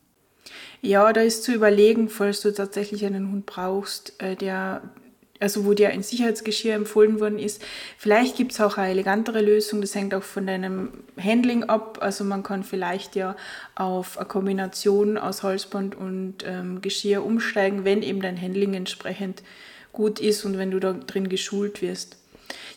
Ja, 0.81 1.11
da 1.13 1.21
ist 1.21 1.43
zu 1.43 1.53
überlegen, 1.53 2.09
falls 2.09 2.41
du 2.41 2.53
tatsächlich 2.53 3.05
einen 3.05 3.31
Hund 3.31 3.45
brauchst, 3.45 4.21
äh, 4.21 4.35
der 4.35 4.81
also 5.39 5.65
wo 5.65 5.73
dir 5.73 5.89
ein 5.89 6.03
Sicherheitsgeschirr 6.03 6.75
empfohlen 6.75 7.19
worden 7.19 7.39
ist. 7.39 7.61
Vielleicht 7.97 8.37
gibt 8.37 8.53
es 8.53 8.61
auch 8.61 8.77
eine 8.77 8.91
elegantere 8.91 9.41
Lösung, 9.41 9.81
das 9.81 9.93
hängt 9.93 10.13
auch 10.13 10.23
von 10.23 10.47
deinem 10.47 11.03
Handling 11.21 11.63
ab. 11.65 11.99
Also 12.01 12.23
man 12.23 12.43
kann 12.43 12.63
vielleicht 12.63 13.15
ja 13.15 13.35
auf 13.75 14.17
eine 14.17 14.27
Kombination 14.27 15.17
aus 15.17 15.43
Halsband 15.43 15.95
und 15.95 16.37
ähm, 16.45 16.81
Geschirr 16.81 17.23
umsteigen, 17.23 17.83
wenn 17.83 18.01
eben 18.01 18.21
dein 18.21 18.41
Handling 18.41 18.73
entsprechend 18.73 19.43
gut 19.95 20.19
ist 20.19 20.45
und 20.45 20.59
wenn 20.59 20.69
du 20.69 20.79
da 20.79 20.93
drin 20.93 21.29
geschult 21.29 21.81
wirst. 21.81 22.17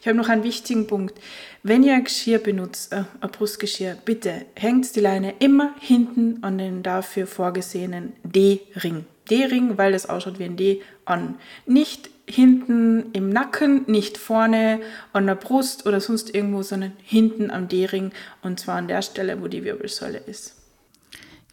Ich 0.00 0.06
habe 0.06 0.16
noch 0.16 0.28
einen 0.28 0.44
wichtigen 0.44 0.86
Punkt. 0.86 1.18
Wenn 1.62 1.82
ihr 1.82 1.94
ein 1.94 2.04
Geschirr 2.04 2.38
benutzt, 2.38 2.92
äh, 2.92 3.04
ein 3.20 3.30
Brustgeschirr, 3.30 3.96
bitte 4.04 4.46
hängt 4.54 4.94
die 4.96 5.00
Leine 5.00 5.34
immer 5.40 5.74
hinten 5.80 6.42
an 6.42 6.56
den 6.56 6.82
dafür 6.82 7.26
vorgesehenen 7.26 8.14
D-Ring. 8.22 9.04
D-Ring, 9.28 9.76
weil 9.76 9.92
das 9.92 10.08
ausschaut 10.08 10.38
wie 10.38 10.44
ein 10.44 10.56
D, 10.56 10.80
an. 11.04 11.34
Nicht 11.66 12.08
hinten 12.26 13.06
im 13.12 13.30
Nacken, 13.30 13.84
nicht 13.86 14.18
vorne 14.18 14.80
an 15.12 15.26
der 15.26 15.34
Brust 15.34 15.86
oder 15.86 16.00
sonst 16.00 16.34
irgendwo, 16.34 16.62
sondern 16.62 16.92
hinten 17.02 17.50
am 17.50 17.68
D-Ring 17.68 18.12
und 18.42 18.60
zwar 18.60 18.76
an 18.76 18.88
der 18.88 19.02
Stelle, 19.02 19.42
wo 19.42 19.48
die 19.48 19.64
Wirbelsäule 19.64 20.18
ist. 20.18 20.57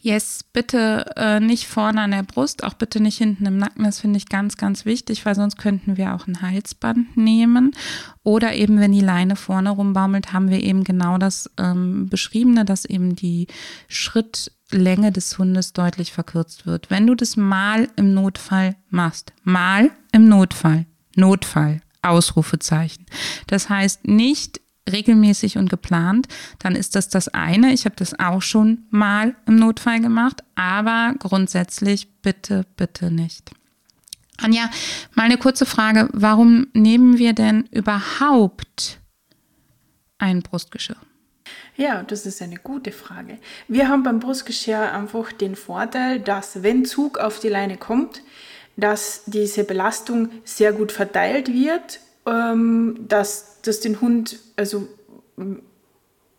Yes, 0.05 0.41
bitte 0.53 1.13
äh, 1.15 1.39
nicht 1.39 1.65
vorne 1.65 2.01
an 2.01 2.12
der 2.12 2.21
Brust, 2.21 2.63
auch 2.63 2.75
bitte 2.75 3.00
nicht 3.00 3.17
hinten 3.17 3.47
im 3.47 3.57
Nacken. 3.57 3.85
Das 3.85 4.01
finde 4.01 4.17
ich 4.17 4.29
ganz, 4.29 4.55
ganz 4.55 4.85
wichtig, 4.85 5.25
weil 5.25 5.33
sonst 5.33 5.57
könnten 5.57 5.97
wir 5.97 6.13
auch 6.13 6.27
ein 6.27 6.43
Halsband 6.43 7.17
nehmen. 7.17 7.71
Oder 8.21 8.53
eben, 8.53 8.79
wenn 8.79 8.91
die 8.91 9.01
Leine 9.01 9.35
vorne 9.35 9.71
rumbaumelt, 9.71 10.31
haben 10.31 10.51
wir 10.51 10.62
eben 10.62 10.83
genau 10.83 11.17
das 11.17 11.50
ähm, 11.57 12.07
Beschriebene, 12.07 12.65
dass 12.65 12.85
eben 12.85 13.15
die 13.15 13.47
Schrittlänge 13.88 15.12
des 15.12 15.39
Hundes 15.39 15.74
deutlich 15.74 16.12
verkürzt 16.13 16.67
wird. 16.67 16.91
Wenn 16.91 17.07
du 17.07 17.15
das 17.15 17.35
mal 17.35 17.89
im 17.95 18.13
Notfall 18.13 18.75
machst, 18.91 19.33
mal 19.43 19.89
im 20.12 20.29
Notfall, 20.29 20.85
Notfall, 21.15 21.81
Ausrufezeichen. 22.03 23.07
Das 23.47 23.69
heißt 23.69 24.05
nicht 24.07 24.62
regelmäßig 24.91 25.57
und 25.57 25.69
geplant, 25.69 26.27
dann 26.59 26.75
ist 26.75 26.95
das 26.95 27.09
das 27.09 27.27
eine. 27.29 27.73
Ich 27.73 27.85
habe 27.85 27.95
das 27.95 28.17
auch 28.19 28.41
schon 28.41 28.85
mal 28.89 29.35
im 29.47 29.55
Notfall 29.55 29.99
gemacht, 29.99 30.43
aber 30.55 31.15
grundsätzlich 31.19 32.07
bitte, 32.21 32.65
bitte 32.77 33.11
nicht. 33.11 33.51
Anja, 34.37 34.69
mal 35.13 35.23
eine 35.23 35.37
kurze 35.37 35.65
Frage. 35.65 36.09
Warum 36.11 36.67
nehmen 36.73 37.17
wir 37.17 37.33
denn 37.33 37.67
überhaupt 37.71 38.99
ein 40.17 40.41
Brustgeschirr? 40.41 40.97
Ja, 41.77 42.03
das 42.03 42.25
ist 42.25 42.41
eine 42.41 42.57
gute 42.57 42.91
Frage. 42.91 43.37
Wir 43.67 43.87
haben 43.87 44.03
beim 44.03 44.19
Brustgeschirr 44.19 44.93
einfach 44.93 45.31
den 45.31 45.55
Vorteil, 45.55 46.19
dass 46.19 46.63
wenn 46.63 46.85
Zug 46.85 47.17
auf 47.17 47.39
die 47.39 47.49
Leine 47.49 47.77
kommt, 47.77 48.21
dass 48.77 49.23
diese 49.25 49.63
Belastung 49.63 50.29
sehr 50.43 50.73
gut 50.73 50.91
verteilt 50.91 51.53
wird, 51.53 51.99
ähm, 52.27 53.05
dass 53.08 53.62
das 53.62 53.79
den 53.79 54.01
Hund 54.01 54.39
also 54.55 54.88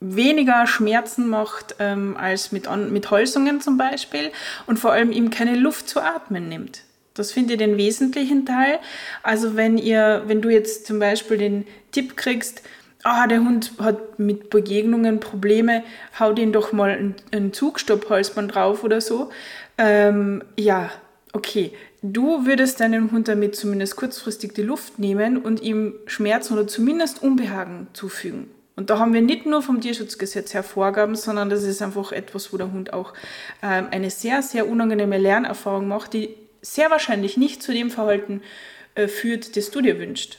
weniger 0.00 0.66
Schmerzen 0.66 1.28
macht 1.28 1.76
ähm, 1.78 2.16
als 2.16 2.52
mit, 2.52 2.68
mit 2.90 3.10
Holzungen 3.10 3.60
zum 3.60 3.78
Beispiel 3.78 4.30
und 4.66 4.78
vor 4.78 4.92
allem 4.92 5.10
ihm 5.10 5.30
keine 5.30 5.56
Luft 5.56 5.88
zu 5.88 6.00
atmen 6.00 6.48
nimmt. 6.48 6.82
Das 7.14 7.32
finde 7.32 7.54
ich 7.54 7.58
den 7.58 7.78
wesentlichen 7.78 8.44
Teil. 8.44 8.78
Also 9.22 9.56
wenn 9.56 9.78
ihr, 9.78 10.24
wenn 10.26 10.42
du 10.42 10.50
jetzt 10.50 10.86
zum 10.86 10.98
Beispiel 10.98 11.38
den 11.38 11.66
Tipp 11.92 12.16
kriegst, 12.16 12.62
ah, 13.04 13.26
der 13.26 13.40
Hund 13.40 13.72
hat 13.78 14.18
mit 14.18 14.50
Begegnungen 14.50 15.18
Probleme, 15.20 15.82
hau 16.18 16.32
den 16.32 16.52
doch 16.52 16.72
mal 16.72 16.90
ein, 16.90 17.14
ein 17.32 17.52
Zugstopphalsband 17.54 18.54
drauf 18.54 18.84
oder 18.84 19.00
so. 19.00 19.30
Ähm, 19.78 20.42
ja, 20.58 20.90
okay, 21.32 21.72
du 22.12 22.46
würdest 22.46 22.80
deinem 22.80 23.10
Hund 23.12 23.28
damit 23.28 23.56
zumindest 23.56 23.96
kurzfristig 23.96 24.54
die 24.54 24.62
Luft 24.62 24.98
nehmen 24.98 25.38
und 25.38 25.62
ihm 25.62 25.94
Schmerzen 26.06 26.54
oder 26.54 26.66
zumindest 26.66 27.22
Unbehagen 27.22 27.88
zufügen. 27.92 28.50
Und 28.76 28.90
da 28.90 28.98
haben 28.98 29.14
wir 29.14 29.22
nicht 29.22 29.46
nur 29.46 29.62
vom 29.62 29.80
Tierschutzgesetz 29.80 30.52
her 30.52 30.62
Vorgaben, 30.62 31.16
sondern 31.16 31.48
das 31.48 31.64
ist 31.64 31.80
einfach 31.80 32.12
etwas, 32.12 32.52
wo 32.52 32.58
der 32.58 32.72
Hund 32.72 32.92
auch 32.92 33.14
ähm, 33.62 33.88
eine 33.90 34.10
sehr, 34.10 34.42
sehr 34.42 34.68
unangenehme 34.68 35.16
Lernerfahrung 35.16 35.88
macht, 35.88 36.12
die 36.12 36.34
sehr 36.60 36.90
wahrscheinlich 36.90 37.36
nicht 37.38 37.62
zu 37.62 37.72
dem 37.72 37.90
Verhalten 37.90 38.42
äh, 38.94 39.08
führt, 39.08 39.56
das 39.56 39.70
du 39.70 39.80
dir 39.80 39.98
wünschst. 39.98 40.38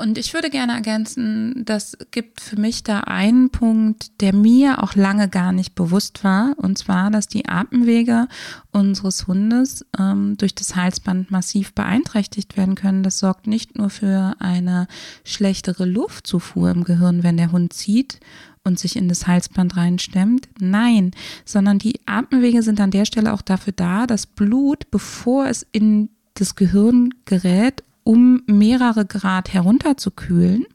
Und 0.00 0.16
ich 0.16 0.32
würde 0.32 0.48
gerne 0.48 0.72
ergänzen, 0.72 1.62
das 1.66 1.96
gibt 2.10 2.40
für 2.40 2.58
mich 2.58 2.82
da 2.82 3.00
einen 3.00 3.50
Punkt, 3.50 4.22
der 4.22 4.34
mir 4.34 4.82
auch 4.82 4.94
lange 4.94 5.28
gar 5.28 5.52
nicht 5.52 5.74
bewusst 5.74 6.24
war, 6.24 6.54
und 6.56 6.78
zwar, 6.78 7.10
dass 7.10 7.28
die 7.28 7.46
Atemwege 7.46 8.26
unseres 8.72 9.26
Hundes 9.26 9.84
ähm, 9.98 10.38
durch 10.38 10.54
das 10.54 10.74
Halsband 10.74 11.30
massiv 11.30 11.74
beeinträchtigt 11.74 12.56
werden 12.56 12.76
können. 12.76 13.02
Das 13.02 13.18
sorgt 13.18 13.46
nicht 13.46 13.76
nur 13.76 13.90
für 13.90 14.36
eine 14.38 14.86
schlechtere 15.22 15.84
Luftzufuhr 15.84 16.70
im 16.70 16.84
Gehirn, 16.84 17.22
wenn 17.22 17.36
der 17.36 17.52
Hund 17.52 17.74
zieht 17.74 18.20
und 18.64 18.78
sich 18.78 18.96
in 18.96 19.06
das 19.06 19.26
Halsband 19.26 19.76
reinstemmt. 19.76 20.48
Nein, 20.58 21.10
sondern 21.44 21.78
die 21.78 22.00
Atemwege 22.06 22.62
sind 22.62 22.80
an 22.80 22.90
der 22.90 23.04
Stelle 23.04 23.34
auch 23.34 23.42
dafür 23.42 23.74
da, 23.74 24.06
dass 24.06 24.26
Blut, 24.26 24.90
bevor 24.90 25.46
es 25.46 25.66
in 25.72 26.08
das 26.34 26.54
Gehirn 26.54 27.12
gerät, 27.26 27.84
um 28.10 28.42
mehrere 28.46 29.06
Grad 29.06 29.52
herunterzukühlen. 29.54 30.66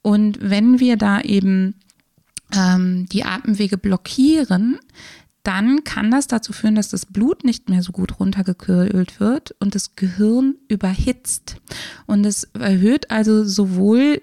Und 0.00 0.38
wenn 0.40 0.78
wir 0.78 0.96
da 0.96 1.20
eben 1.20 1.74
ähm, 2.54 3.06
die 3.10 3.24
Atemwege 3.24 3.78
blockieren, 3.78 4.78
dann 5.42 5.82
kann 5.82 6.12
das 6.12 6.28
dazu 6.28 6.52
führen, 6.52 6.76
dass 6.76 6.88
das 6.88 7.04
Blut 7.04 7.42
nicht 7.42 7.68
mehr 7.68 7.82
so 7.82 7.90
gut 7.90 8.20
runtergekühlt 8.20 9.18
wird 9.18 9.56
und 9.58 9.74
das 9.74 9.96
Gehirn 9.96 10.54
überhitzt. 10.68 11.56
Und 12.06 12.24
es 12.24 12.44
erhöht 12.54 13.10
also 13.10 13.44
sowohl 13.44 14.22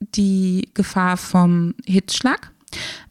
die 0.00 0.68
Gefahr 0.74 1.16
vom 1.16 1.72
Hitzschlag 1.86 2.52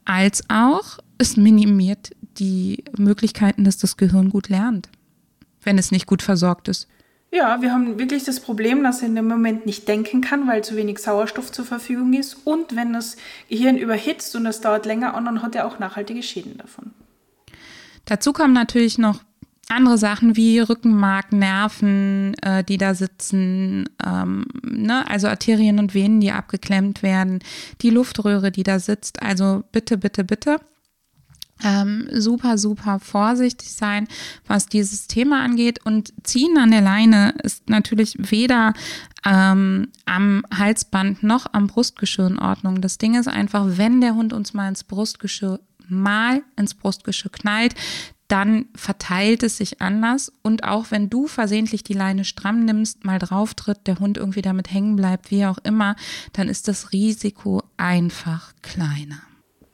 als 0.05 0.43
auch 0.47 0.99
es 1.17 1.37
minimiert 1.37 2.11
die 2.37 2.83
Möglichkeiten, 2.99 3.63
dass 3.63 3.79
das 3.79 3.97
Gehirn 3.97 4.29
gut 4.29 4.47
lernt, 4.47 4.89
wenn 5.63 5.79
es 5.79 5.89
nicht 5.89 6.05
gut 6.05 6.21
versorgt 6.21 6.67
ist. 6.67 6.87
Ja, 7.31 7.61
wir 7.61 7.71
haben 7.71 7.99
wirklich 7.99 8.23
das 8.23 8.39
Problem, 8.39 8.83
dass 8.83 9.01
er 9.01 9.07
in 9.07 9.15
dem 9.15 9.27
Moment 9.27 9.65
nicht 9.67 9.87
denken 9.87 10.21
kann, 10.21 10.47
weil 10.47 10.63
zu 10.63 10.75
wenig 10.75 10.97
Sauerstoff 10.97 11.51
zur 11.51 11.63
Verfügung 11.63 12.13
ist. 12.13 12.37
Und 12.43 12.75
wenn 12.75 12.93
das 12.93 13.17
Gehirn 13.49 13.77
überhitzt 13.77 14.35
und 14.35 14.45
das 14.45 14.61
dauert 14.61 14.87
länger 14.87 15.13
an, 15.13 15.25
dann 15.25 15.41
hat 15.43 15.55
er 15.55 15.67
auch 15.67 15.77
nachhaltige 15.77 16.23
Schäden 16.23 16.57
davon. 16.57 16.91
Dazu 18.05 18.33
kommen 18.33 18.53
natürlich 18.53 18.97
noch 18.97 19.21
andere 19.69 19.99
Sachen 19.99 20.35
wie 20.35 20.57
Rückenmark, 20.59 21.31
Nerven, 21.31 22.33
äh, 22.41 22.63
die 22.63 22.79
da 22.79 22.95
sitzen, 22.95 23.87
ähm, 24.03 24.45
ne? 24.63 25.07
also 25.07 25.27
Arterien 25.27 25.77
und 25.77 25.93
Venen, 25.93 26.19
die 26.21 26.31
abgeklemmt 26.31 27.03
werden, 27.03 27.39
die 27.81 27.91
Luftröhre, 27.91 28.51
die 28.51 28.63
da 28.63 28.79
sitzt. 28.79 29.21
Also 29.21 29.63
bitte, 29.71 29.99
bitte, 29.99 30.23
bitte 30.23 30.59
ähm, 31.63 32.07
super, 32.11 32.57
super 32.57 32.99
vorsichtig 32.99 33.71
sein, 33.71 34.07
was 34.47 34.67
dieses 34.67 35.07
Thema 35.07 35.43
angeht. 35.43 35.85
Und 35.85 36.13
ziehen 36.23 36.57
an 36.57 36.71
der 36.71 36.81
Leine 36.81 37.35
ist 37.43 37.69
natürlich 37.69 38.15
weder 38.17 38.73
ähm, 39.25 39.89
am 40.05 40.43
Halsband 40.55 41.23
noch 41.23 41.47
am 41.51 41.67
Brustgeschirr 41.67 42.27
in 42.27 42.39
Ordnung. 42.39 42.81
Das 42.81 42.97
Ding 42.97 43.15
ist 43.15 43.27
einfach, 43.27 43.65
wenn 43.77 44.01
der 44.01 44.15
Hund 44.15 44.33
uns 44.33 44.53
mal 44.53 44.69
ins 44.69 44.83
Brustgeschirr 44.83 45.59
mal 45.91 46.43
ins 46.55 46.75
Brustgeschirr 46.75 47.31
knallt, 47.31 47.73
dann 48.27 48.67
verteilt 48.75 49.41
es 49.41 49.57
sich 49.57 49.81
anders. 49.81 50.31
Und 50.43 50.63
auch 50.63 50.91
wenn 50.91 51.09
du 51.09 51.27
versehentlich 51.27 51.83
die 51.83 51.93
Leine 51.93 52.23
stramm 52.25 52.63
nimmst, 52.63 53.03
mal 53.03 53.19
drauf 53.19 53.55
tritt, 53.55 53.87
der 53.87 53.99
Hund 53.99 54.17
irgendwie 54.17 54.43
damit 54.43 54.71
hängen 54.71 54.95
bleibt, 54.95 55.31
wie 55.31 55.45
auch 55.45 55.57
immer, 55.63 55.95
dann 56.33 56.47
ist 56.47 56.67
das 56.67 56.93
Risiko 56.93 57.63
einfach 57.77 58.53
kleiner. 58.61 59.21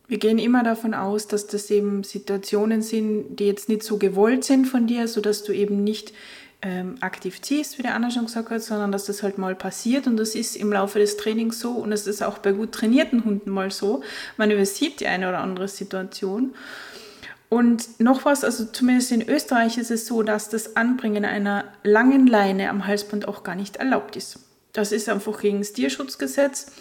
Wir 0.07 0.19
gehen 0.19 0.38
immer 0.38 0.63
davon 0.63 0.93
aus, 0.93 1.27
dass 1.27 1.47
das 1.47 1.71
eben 1.71 2.03
Situationen 2.03 2.81
sind, 2.81 3.38
die 3.38 3.45
jetzt 3.45 3.69
nicht 3.69 3.83
so 3.83 3.97
gewollt 3.97 4.43
sind 4.43 4.67
von 4.67 4.85
dir, 4.88 5.07
sodass 5.07 5.43
du 5.43 5.51
eben 5.51 5.83
nicht 5.83 6.13
ähm, 6.62 6.95
aktiv 7.01 7.41
ziehst, 7.41 7.77
wie 7.77 7.83
der 7.83 7.95
Anna 7.95 8.12
schon 8.12 8.25
gesagt 8.25 8.50
hat, 8.50 8.62
sondern 8.62 8.91
dass 8.91 9.05
das 9.05 9.24
halt 9.24 9.38
mal 9.38 9.55
passiert 9.55 10.07
und 10.07 10.17
das 10.17 10.35
ist 10.35 10.55
im 10.55 10.71
Laufe 10.71 11.00
des 11.00 11.17
Trainings 11.17 11.59
so 11.59 11.71
und 11.71 11.91
es 11.91 12.07
ist 12.07 12.24
auch 12.24 12.38
bei 12.38 12.51
gut 12.51 12.71
trainierten 12.71 13.24
Hunden 13.24 13.50
mal 13.50 13.71
so. 13.71 14.03
Man 14.38 14.51
übersieht 14.51 15.00
die 15.00 15.07
eine 15.07 15.29
oder 15.29 15.39
andere 15.39 15.67
Situation. 15.67 16.53
Und 17.50 18.00
noch 18.00 18.25
was, 18.25 18.43
also 18.43 18.65
zumindest 18.65 19.12
in 19.12 19.27
Österreich 19.27 19.77
ist 19.77 19.91
es 19.91 20.07
so, 20.07 20.24
dass 20.24 20.50
das 20.50 20.75
Anbringen 20.75 21.25
einer 21.25 21.65
langen 21.83 22.25
Leine 22.27 22.69
am 22.69 22.88
Halsband 22.88 23.27
auch 23.27 23.43
gar 23.43 23.55
nicht 23.55 23.77
erlaubt 23.77 24.15
ist. 24.15 24.39
Das 24.74 24.91
ist 24.91 25.07
einfach 25.07 25.39
gegen 25.39 25.59
das 25.59 25.74
Tierschutzgesetz 25.74 26.71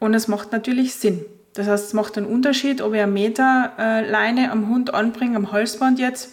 und 0.00 0.14
es 0.14 0.28
macht 0.28 0.52
natürlich 0.52 0.94
Sinn. 0.94 1.24
Das 1.54 1.66
heißt, 1.66 1.86
es 1.88 1.92
macht 1.92 2.16
einen 2.16 2.26
Unterschied, 2.26 2.80
ob 2.80 2.94
ich 2.94 3.00
eine 3.00 3.12
Meter 3.12 3.72
Leine 4.08 4.50
am 4.50 4.68
Hund 4.68 4.94
anbringe, 4.94 5.36
am 5.36 5.52
Halsband 5.52 5.98
jetzt, 5.98 6.30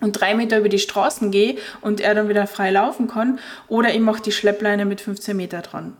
und 0.00 0.12
drei 0.12 0.34
Meter 0.34 0.58
über 0.58 0.68
die 0.68 0.78
Straßen 0.78 1.30
gehe 1.30 1.56
und 1.80 2.00
er 2.00 2.14
dann 2.14 2.28
wieder 2.28 2.46
frei 2.46 2.70
laufen 2.70 3.08
kann, 3.08 3.38
oder 3.66 3.94
ich 3.94 4.00
mache 4.00 4.22
die 4.22 4.32
Schleppleine 4.32 4.84
mit 4.84 5.00
15 5.00 5.34
Meter 5.36 5.62
dran. 5.62 5.96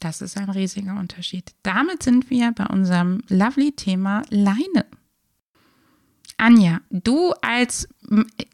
Das 0.00 0.20
ist 0.20 0.36
ein 0.36 0.50
riesiger 0.50 0.98
Unterschied. 0.98 1.52
Damit 1.62 2.02
sind 2.02 2.28
wir 2.28 2.50
bei 2.50 2.66
unserem 2.66 3.22
lovely 3.28 3.70
Thema 3.70 4.22
Leine. 4.30 4.84
Anja, 6.42 6.80
du 6.90 7.32
als, 7.40 7.88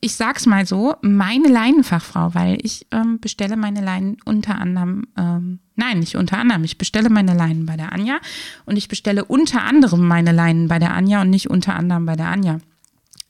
ich 0.00 0.14
sag's 0.14 0.44
mal 0.44 0.66
so, 0.66 0.96
meine 1.00 1.48
Leinenfachfrau, 1.48 2.34
weil 2.34 2.58
ich 2.60 2.86
ähm, 2.90 3.18
bestelle 3.18 3.56
meine 3.56 3.80
Leinen 3.80 4.18
unter 4.26 4.58
anderem, 4.58 5.06
ähm, 5.16 5.60
nein, 5.74 6.00
nicht 6.00 6.14
unter 6.16 6.36
anderem, 6.36 6.64
ich 6.64 6.76
bestelle 6.76 7.08
meine 7.08 7.32
Leinen 7.32 7.64
bei 7.64 7.78
der 7.78 7.92
Anja 7.92 8.18
und 8.66 8.76
ich 8.76 8.88
bestelle 8.88 9.24
unter 9.24 9.62
anderem 9.62 10.06
meine 10.06 10.32
Leinen 10.32 10.68
bei 10.68 10.78
der 10.78 10.92
Anja 10.92 11.22
und 11.22 11.30
nicht 11.30 11.48
unter 11.48 11.76
anderem 11.76 12.04
bei 12.04 12.14
der 12.14 12.28
Anja. 12.28 12.58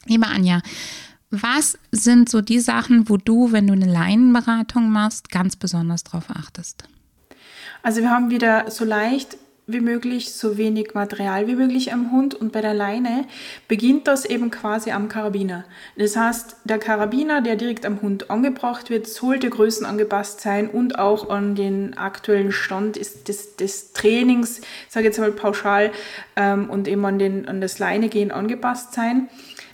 Liebe 0.06 0.26
Anja, 0.26 0.60
was 1.30 1.78
sind 1.92 2.28
so 2.28 2.40
die 2.40 2.58
Sachen, 2.58 3.08
wo 3.08 3.16
du, 3.16 3.52
wenn 3.52 3.68
du 3.68 3.74
eine 3.74 3.86
Leinenberatung 3.86 4.90
machst, 4.90 5.30
ganz 5.30 5.54
besonders 5.54 6.02
drauf 6.02 6.30
achtest? 6.30 6.82
Also 7.84 8.00
wir 8.00 8.10
haben 8.10 8.30
wieder 8.30 8.68
so 8.72 8.84
leicht 8.84 9.36
wie 9.68 9.80
möglich, 9.80 10.32
so 10.32 10.56
wenig 10.56 10.94
Material 10.94 11.46
wie 11.46 11.54
möglich 11.54 11.92
am 11.92 12.10
Hund 12.10 12.34
und 12.34 12.52
bei 12.52 12.62
der 12.62 12.72
Leine 12.72 13.26
beginnt 13.68 14.08
das 14.08 14.24
eben 14.24 14.50
quasi 14.50 14.90
am 14.90 15.08
Karabiner. 15.08 15.64
Das 15.96 16.16
heißt, 16.16 16.56
der 16.64 16.78
Karabiner, 16.78 17.42
der 17.42 17.54
direkt 17.54 17.84
am 17.84 18.00
Hund 18.00 18.30
angebracht 18.30 18.88
wird, 18.88 19.06
sollte 19.06 19.50
Größen 19.50 19.84
angepasst 19.84 20.40
sein 20.40 20.68
und 20.70 20.98
auch 20.98 21.28
an 21.28 21.54
den 21.54 21.98
aktuellen 21.98 22.50
Stand 22.50 22.96
des, 22.96 23.56
des 23.56 23.92
Trainings, 23.92 24.62
sage 24.88 25.06
jetzt 25.06 25.18
mal 25.18 25.32
pauschal, 25.32 25.92
ähm, 26.36 26.70
und 26.70 26.88
eben 26.88 27.04
an, 27.04 27.18
den, 27.18 27.46
an 27.46 27.60
das 27.60 27.78
Leinegehen 27.78 28.30
angepasst 28.30 28.94
sein. 28.94 29.28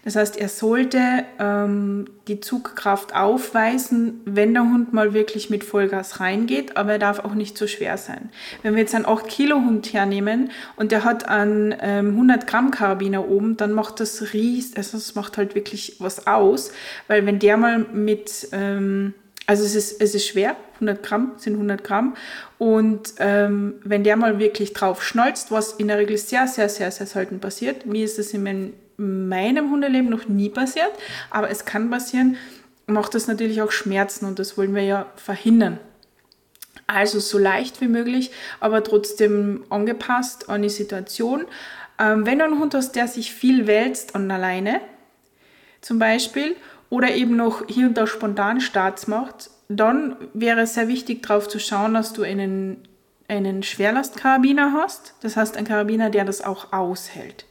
Das 0.05 0.17
heißt, 0.17 0.37
er 0.37 0.49
sollte 0.49 1.25
ähm, 1.39 2.05
die 2.29 2.41
Zugkraft 2.41 3.15
aufweisen, 3.15 4.21
wenn 4.27 4.53
der 4.53 4.65
Hund 4.65 4.93
mal 4.93 5.15
wirklich 5.15 5.49
mit 5.49 5.65
Vollgas 5.65 6.21
reingeht, 6.21 6.77
aber 6.77 6.93
er 6.93 6.99
darf 6.99 7.21
auch 7.21 7.35
nicht 7.35 7.57
zu 7.57 7.67
schwer 7.67 7.97
sein. 7.97 8.29
Wenn 8.63 8.75
wir 8.75 8.83
jetzt 8.83 8.95
einen 8.95 9.07
8 9.07 9.27
Kilo 9.27 9.57
Hund 9.57 9.93
hernehmen 9.93 10.51
und 10.77 10.93
der 10.93 11.05
hat 11.05 11.29
einen 11.29 11.75
ähm, 11.81 12.11
100 12.11 12.47
Gramm 12.47 12.71
Karabiner 12.71 13.27
oben, 13.29 13.57
dann 13.57 13.73
macht 13.73 13.99
das 14.01 14.35
ries, 14.35 14.77
also 14.77 14.99
das 14.99 15.15
macht 15.15 15.39
halt 15.39 15.55
wirklich 15.55 15.97
was 15.99 16.27
aus, 16.27 16.71
weil 17.09 17.25
wenn 17.25 17.39
der 17.39 17.57
mal 17.57 17.79
mit 17.79 18.49
ähm, 18.53 19.15
also 19.47 19.65
es 19.65 19.75
ist, 19.75 20.01
es 20.01 20.15
ist 20.15 20.27
schwer, 20.27 20.57
100 20.75 21.03
Gramm 21.03 21.33
sind 21.37 21.55
100 21.55 21.85
Gramm. 21.85 22.17
Und 22.59 23.15
ähm, 23.19 23.75
wenn 23.85 24.05
der 24.05 24.17
mal 24.17 24.39
wirklich 24.39 24.73
drauf 24.73 25.03
schnalzt, 25.03 25.51
was 25.51 25.75
in 25.75 25.89
der 25.89 25.99
Regel 25.99 26.17
sehr, 26.17 26.47
sehr, 26.47 26.69
sehr, 26.69 26.91
sehr 26.91 27.07
selten 27.07 27.41
passiert, 27.41 27.87
mir 27.87 28.05
ist 28.05 28.19
es 28.19 28.33
in 28.33 28.43
meinem 28.43 28.73
meinem 28.97 29.71
Hundeleben 29.71 30.11
noch 30.11 30.29
nie 30.29 30.51
passiert, 30.51 30.93
aber 31.31 31.51
es 31.51 31.65
kann 31.65 31.91
passieren, 31.91 32.37
macht 32.87 33.15
das 33.15 33.27
natürlich 33.27 33.63
auch 33.63 33.71
Schmerzen 33.71 34.27
und 34.27 34.39
das 34.39 34.57
wollen 34.57 34.75
wir 34.75 34.83
ja 34.83 35.07
verhindern. 35.17 35.79
Also 36.87 37.19
so 37.19 37.39
leicht 37.39 37.81
wie 37.81 37.89
möglich, 37.89 38.31
aber 38.61 38.85
trotzdem 38.85 39.65
angepasst 39.71 40.51
an 40.51 40.63
die 40.63 40.69
Situation. 40.69 41.47
Ähm, 41.99 42.27
wenn 42.27 42.39
du 42.39 42.45
einen 42.45 42.59
Hund 42.59 42.75
hast, 42.75 42.93
der 42.93 43.09
sich 43.09 43.33
viel 43.33 43.67
wälzt 43.67 44.15
an 44.15 44.31
alleine, 44.31 44.81
zum 45.81 45.99
Beispiel, 45.99 46.57
oder 46.95 47.13
eben 47.13 47.35
noch 47.35 47.67
hier 47.67 47.89
und 47.89 47.99
da 47.99 48.07
spontan 48.07 48.61
Starts 48.61 49.09
macht, 49.09 49.51
dann 49.69 50.15
wäre 50.33 50.61
es 50.61 50.75
sehr 50.75 50.87
wichtig, 50.87 51.27
darauf 51.27 51.49
zu 51.49 51.59
schauen, 51.59 51.93
dass 51.95 52.13
du 52.13 52.23
einen, 52.23 52.87
einen 53.27 53.65
Schwerlastkarabiner 53.65 54.73
hast. 54.73 55.15
Das 55.21 55.37
heißt, 55.37 55.57
ein 55.57 55.65
Karabiner, 55.65 56.09
der 56.09 56.25
das 56.25 56.41
auch 56.41 56.73
aushält. 56.73 57.47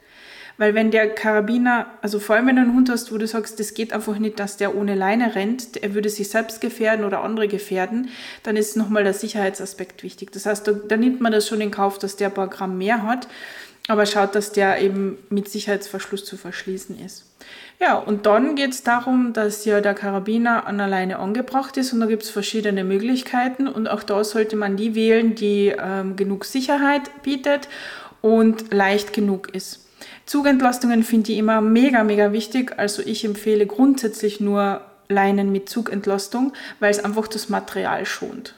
Weil 0.57 0.75
wenn 0.75 0.91
der 0.91 1.13
Karabiner, 1.13 1.87
also 2.01 2.19
vor 2.19 2.37
allem 2.37 2.47
wenn 2.47 2.55
du 2.55 2.61
einen 2.61 2.73
Hund 2.73 2.89
hast, 2.89 3.11
wo 3.11 3.17
du 3.17 3.27
sagst, 3.27 3.59
das 3.59 3.73
geht 3.73 3.91
einfach 3.91 4.17
nicht, 4.17 4.39
dass 4.39 4.55
der 4.55 4.77
ohne 4.77 4.95
Leine 4.95 5.35
rennt, 5.35 5.75
er 5.75 5.93
würde 5.93 6.09
sich 6.09 6.29
selbst 6.29 6.61
gefährden 6.61 7.03
oder 7.03 7.21
andere 7.21 7.49
gefährden, 7.49 8.09
dann 8.43 8.55
ist 8.55 8.77
nochmal 8.77 9.03
der 9.03 9.13
Sicherheitsaspekt 9.13 10.03
wichtig. 10.03 10.31
Das 10.31 10.45
heißt, 10.45 10.65
da, 10.65 10.71
da 10.71 10.95
nimmt 10.95 11.19
man 11.19 11.33
das 11.33 11.49
schon 11.49 11.59
in 11.59 11.71
Kauf, 11.71 11.99
dass 11.99 12.15
der 12.15 12.29
ein 12.29 12.33
paar 12.33 12.47
Gramm 12.47 12.77
mehr 12.77 13.03
hat, 13.03 13.27
aber 13.89 14.05
schaut, 14.05 14.35
dass 14.35 14.53
der 14.53 14.79
eben 14.79 15.17
mit 15.29 15.49
Sicherheitsverschluss 15.49 16.23
zu 16.23 16.37
verschließen 16.37 16.97
ist. 17.03 17.25
Ja, 17.83 17.95
und 17.95 18.25
dann 18.25 18.55
geht 18.55 18.71
es 18.71 18.83
darum, 18.83 19.33
dass 19.33 19.65
ja 19.65 19.81
der 19.81 19.93
Karabiner 19.93 20.67
an 20.67 20.79
alleine 20.79 21.19
angebracht 21.19 21.75
ist 21.75 21.91
und 21.91 21.99
da 21.99 22.05
gibt 22.05 22.23
es 22.23 22.29
verschiedene 22.29 22.85
Möglichkeiten 22.85 23.67
und 23.67 23.89
auch 23.89 24.03
da 24.03 24.23
sollte 24.23 24.55
man 24.55 24.77
die 24.77 24.95
wählen, 24.95 25.35
die 25.35 25.75
ähm, 25.77 26.15
genug 26.15 26.45
Sicherheit 26.45 27.23
bietet 27.23 27.67
und 28.21 28.73
leicht 28.73 29.11
genug 29.11 29.53
ist. 29.53 29.85
Zugentlastungen 30.25 31.03
finde 31.03 31.33
ich 31.33 31.37
immer 31.37 31.59
mega, 31.59 32.05
mega 32.05 32.31
wichtig. 32.31 32.79
Also 32.79 33.01
ich 33.01 33.25
empfehle 33.25 33.67
grundsätzlich 33.67 34.39
nur 34.39 34.79
Leinen 35.09 35.51
mit 35.51 35.67
Zugentlastung, 35.67 36.53
weil 36.79 36.89
es 36.89 37.03
einfach 37.03 37.27
das 37.27 37.49
Material 37.49 38.05
schont. 38.05 38.55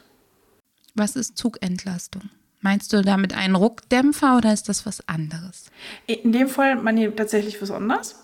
Was 0.93 1.15
ist 1.15 1.35
Zugentlastung? 1.35 2.29
Meinst 2.65 2.91
du 2.93 3.03
damit 3.03 3.35
einen 3.35 3.55
Ruckdämpfer 3.55 4.37
oder 4.37 4.51
ist 4.51 4.69
das 4.69 4.87
was 4.87 5.07
anderes? 5.07 5.65
In 6.07 6.31
dem 6.31 6.47
Fall 6.47 6.75
meine 6.77 7.05
ich 7.05 7.15
tatsächlich 7.15 7.61
was 7.61 7.69
anderes. 7.69 8.15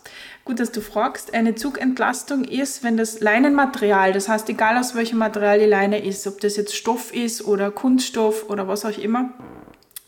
Gut, 0.44 0.60
dass 0.60 0.72
du 0.72 0.82
fragst. 0.82 1.34
Eine 1.34 1.56
Zugentlastung 1.56 2.44
ist, 2.44 2.84
wenn 2.84 2.98
das 2.98 3.20
Leinenmaterial, 3.20 4.12
das 4.12 4.28
heißt, 4.28 4.50
egal 4.50 4.78
aus 4.78 4.96
welchem 4.96 5.20
Material 5.20 5.60
die 5.60 5.66
Leine 5.66 6.04
ist, 6.04 6.26
ob 6.26 6.40
das 6.42 6.58
jetzt 6.58 6.76
Stoff 6.76 7.14
ist 7.14 7.46
oder 7.46 7.70
Kunststoff 7.70 8.50
oder 8.50 8.68
was 8.68 8.86
auch 8.86 8.98
immer, 8.98 9.34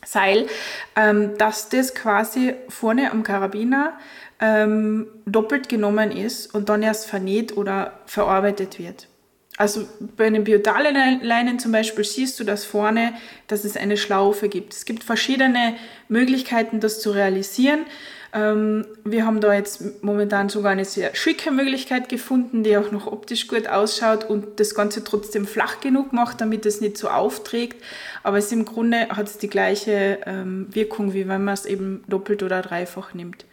Seil, 0.06 0.48
ähm, 0.96 1.38
dass 1.38 1.70
das 1.70 1.94
quasi 1.94 2.56
vorne 2.68 3.12
am 3.12 3.24
Karabiner 3.24 3.98
ähm, 4.40 5.08
doppelt 5.26 5.70
genommen 5.70 6.12
ist 6.12 6.54
und 6.54 6.68
dann 6.70 6.84
erst 6.84 7.08
vernäht 7.08 7.56
oder 7.56 8.00
verarbeitet 8.06 8.80
wird. 8.80 9.08
Also 9.58 9.88
bei 10.18 10.30
den 10.30 10.44
Biotale-Leinen 10.44 11.60
zum 11.60 11.72
Beispiel 11.72 12.04
siehst 12.04 12.40
du 12.40 12.44
das 12.44 12.66
vorne, 12.66 13.14
dass 13.48 13.66
es 13.66 13.78
eine 13.78 13.98
Schlaufe 13.98 14.50
gibt. 14.50 14.74
Es 14.74 14.86
gibt 14.86 15.04
verschiedene 15.04 15.76
Möglichkeiten, 16.10 16.80
das 16.80 17.00
zu 17.00 17.12
realisieren. 17.12 17.86
Ähm, 18.34 18.86
wir 19.04 19.26
haben 19.26 19.42
da 19.42 19.54
jetzt 19.54 20.04
momentan 20.04 20.50
sogar 20.50 20.72
eine 20.72 20.86
sehr 20.86 21.14
schicke 21.16 21.52
Möglichkeit 21.52 22.10
gefunden, 22.10 22.64
die 22.64 22.76
auch 22.78 22.92
noch 22.92 23.06
optisch 23.06 23.48
gut 23.48 23.68
ausschaut 23.68 24.24
und 24.28 24.60
das 24.60 24.74
Ganze 24.74 25.04
trotzdem 25.04 25.46
flach 25.46 25.82
genug 25.82 26.14
macht, 26.14 26.42
damit 26.42 26.66
es 26.66 26.82
nicht 26.82 26.98
so 26.98 27.10
aufträgt. 27.10 27.82
Aber 28.24 28.40
es 28.40 28.52
im 28.52 28.66
Grunde 28.66 29.10
hat 29.10 29.28
es 29.28 29.38
die 29.38 29.50
gleiche 29.50 30.20
ähm, 30.26 30.68
Wirkung, 30.72 31.14
wie 31.14 31.28
wenn 31.28 31.44
man 31.44 31.54
es 31.54 31.66
eben 31.66 32.04
doppelt 32.08 32.42
oder 32.42 32.64
dreifach 32.64 33.14
nimmt. 33.14 33.46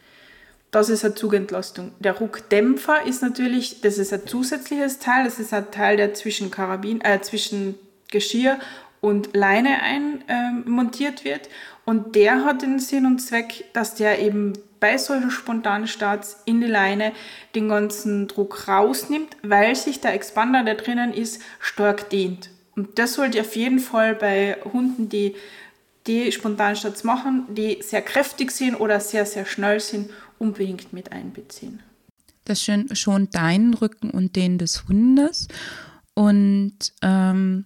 Das 0.71 0.89
ist 0.89 1.05
eine 1.05 1.15
Zugentlastung. 1.15 1.91
Der 1.99 2.13
Ruckdämpfer 2.13 3.05
ist 3.05 3.21
natürlich, 3.21 3.81
das 3.81 3.97
ist 3.97 4.13
ein 4.13 4.25
zusätzliches 4.25 4.99
Teil, 4.99 5.25
das 5.25 5.37
ist 5.37 5.53
ein 5.53 5.69
Teil, 5.69 5.97
der 5.97 6.13
zwischen 6.13 6.49
Karabin, 6.49 7.01
äh, 7.01 7.21
zwischen 7.21 7.75
Geschirr 8.09 8.57
und 9.01 9.35
Leine 9.35 9.81
einmontiert 9.81 11.19
ähm, 11.19 11.25
wird. 11.25 11.49
Und 11.85 12.15
der 12.15 12.45
hat 12.45 12.61
den 12.61 12.79
Sinn 12.79 13.05
und 13.05 13.19
Zweck, 13.19 13.65
dass 13.73 13.95
der 13.95 14.19
eben 14.19 14.53
bei 14.79 14.97
solchen 14.97 15.31
spontanen 15.31 15.87
Starts 15.87 16.41
in 16.45 16.61
die 16.61 16.67
Leine 16.67 17.13
den 17.55 17.69
ganzen 17.69 18.27
Druck 18.27 18.67
rausnimmt, 18.67 19.37
weil 19.43 19.75
sich 19.75 20.01
der 20.01 20.13
Expander, 20.13 20.63
der 20.63 20.75
drinnen 20.75 21.13
ist, 21.13 21.41
stark 21.59 22.09
dehnt. 22.09 22.49
Und 22.75 22.97
das 22.97 23.13
sollte 23.13 23.41
auf 23.41 23.55
jeden 23.55 23.79
Fall 23.79 24.15
bei 24.15 24.57
Hunden, 24.73 25.09
die 25.09 25.35
die 26.07 26.31
Spontanstarts 26.31 27.03
machen, 27.03 27.45
die 27.49 27.79
sehr 27.81 28.01
kräftig 28.01 28.51
sind 28.51 28.75
oder 28.75 28.99
sehr, 28.99 29.25
sehr 29.25 29.45
schnell 29.45 29.79
sind, 29.79 30.09
unbedingt 30.39 30.93
mit 30.93 31.11
einbeziehen. 31.11 31.81
Das 32.45 32.67
schont 32.93 33.35
deinen 33.35 33.75
Rücken 33.75 34.09
und 34.09 34.35
den 34.35 34.57
des 34.57 34.87
Hundes. 34.87 35.47
Und 36.15 36.73
ähm, 37.03 37.65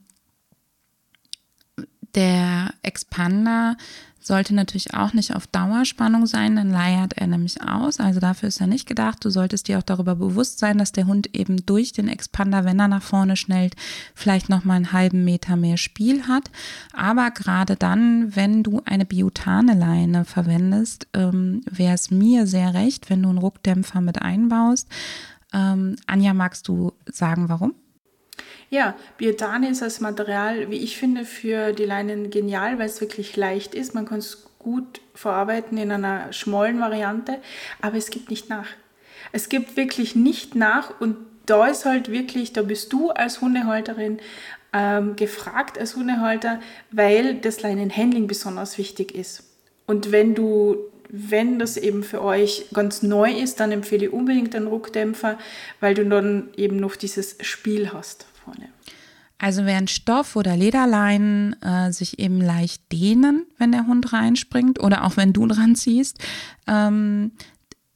der 2.16 2.74
Expander 2.82 3.78
sollte 4.26 4.56
natürlich 4.56 4.96
auch 4.96 5.14
nicht 5.14 5.36
auf 5.36 5.46
Dauerspannung 5.46 6.26
sein, 6.26 6.56
dann 6.56 6.72
leiert 6.72 7.14
er 7.16 7.28
nämlich 7.28 7.62
aus. 7.62 8.00
Also 8.00 8.20
dafür 8.20 8.50
ist 8.50 8.60
er 8.60 8.66
nicht 8.66 8.88
gedacht. 8.88 9.24
Du 9.24 9.30
solltest 9.30 9.68
dir 9.68 9.78
auch 9.78 9.84
darüber 9.84 10.16
bewusst 10.16 10.58
sein, 10.58 10.80
dass 10.80 10.92
der 10.92 11.06
Hund 11.06 11.36
eben 11.36 11.64
durch 11.66 11.92
den 11.92 12.08
Expander, 12.08 12.66
wenn 12.66 12.80
er 12.80 12.88
nach 12.88 13.04
vorne 13.04 13.36
schnellt, 13.36 13.76
vielleicht 14.16 14.50
noch 14.50 14.66
mal 14.66 14.76
einen 14.76 14.94
halben 14.94 15.24
Meter 15.24 15.56
mehr 15.58 15.78
Spiel 15.78 16.28
hat. 16.28 16.50
Aber 16.92 17.30
gerade 17.30 17.76
dann, 17.76 18.36
wenn 18.36 18.64
du 18.64 18.82
eine 18.86 19.06
biotane 19.06 19.76
Leine 19.76 20.26
verwendest, 20.26 21.08
ähm, 21.14 21.62
wäre 21.70 21.94
es 21.94 22.10
mir 22.10 22.48
sehr 22.48 22.74
recht, 22.74 23.12
wenn 23.12 23.22
du 23.22 23.30
einen 23.30 23.38
Ruckdämpfer 23.38 24.02
mit 24.02 24.24
einbaust. 24.24 24.88
Ähm, 25.54 25.98
Anja, 26.08 26.34
magst 26.34 26.68
du 26.68 26.94
sagen, 27.06 27.48
warum? 27.48 27.76
Ja, 28.70 28.96
Biotane 29.18 29.70
ist 29.70 29.84
als 29.84 30.00
Material, 30.00 30.70
wie 30.72 30.78
ich 30.78 30.98
finde, 30.98 31.26
für 31.26 31.72
die 31.72 31.86
Leinen 31.86 32.30
genial, 32.30 32.80
weil 32.80 32.88
es 32.88 33.02
wirklich 33.02 33.36
leicht 33.36 33.76
ist. 33.76 33.94
Man 33.94 34.06
kann 34.06 34.20
es 34.20 34.48
gut 34.60 35.02
verarbeiten 35.14 35.78
in 35.78 35.92
einer 35.92 36.34
schmollen 36.34 36.80
Variante, 36.80 37.40
aber 37.82 37.98
es 37.98 38.10
gibt 38.10 38.30
nicht 38.30 38.50
nach. 38.50 38.68
Es 39.32 39.50
gibt 39.50 39.78
wirklich 39.78 40.16
nicht 40.16 40.56
nach 40.56 41.00
und 41.00 41.18
da 41.46 41.68
ist 41.68 41.86
halt 41.86 42.12
wirklich, 42.12 42.54
da 42.54 42.64
bist 42.64 42.92
du 42.92 43.12
als 43.12 43.42
Hundehalterin 43.42 44.20
ähm, 44.74 45.16
gefragt 45.16 45.78
als 45.78 45.96
Hundehalter, 45.96 46.60
weil 46.92 47.36
das 47.36 47.62
Leinenhandling 47.62 48.28
besonders 48.28 48.78
wichtig 48.80 49.14
ist. 49.14 49.44
Und 49.86 50.12
wenn 50.12 50.34
du 50.34 50.78
wenn 51.08 51.60
das 51.60 51.78
eben 51.78 52.04
für 52.04 52.22
euch 52.24 52.66
ganz 52.74 53.04
neu 53.04 53.32
ist, 53.32 53.60
dann 53.60 53.72
empfehle 53.72 54.08
ich 54.08 54.12
unbedingt 54.12 54.56
einen 54.56 54.66
Ruckdämpfer, 54.66 55.38
weil 55.80 55.94
du 55.94 56.04
dann 56.04 56.50
eben 56.58 56.78
noch 56.78 56.96
dieses 56.96 57.38
Spiel 57.42 57.94
hast 57.94 58.26
vorne. 58.46 58.70
Also 59.38 59.66
während 59.66 59.90
Stoff 59.90 60.36
oder 60.36 60.56
Lederleinen 60.56 61.62
äh, 61.62 61.92
sich 61.92 62.20
eben 62.20 62.40
leicht 62.40 62.92
dehnen, 62.92 63.46
wenn 63.58 63.74
der 63.74 63.86
Hund 63.86 64.14
reinspringt 64.14 64.80
oder 64.80 65.04
auch 65.04 65.18
wenn 65.18 65.34
du 65.34 65.46
dran 65.46 65.76
ziehst, 65.76 66.20
ähm, 66.68 67.32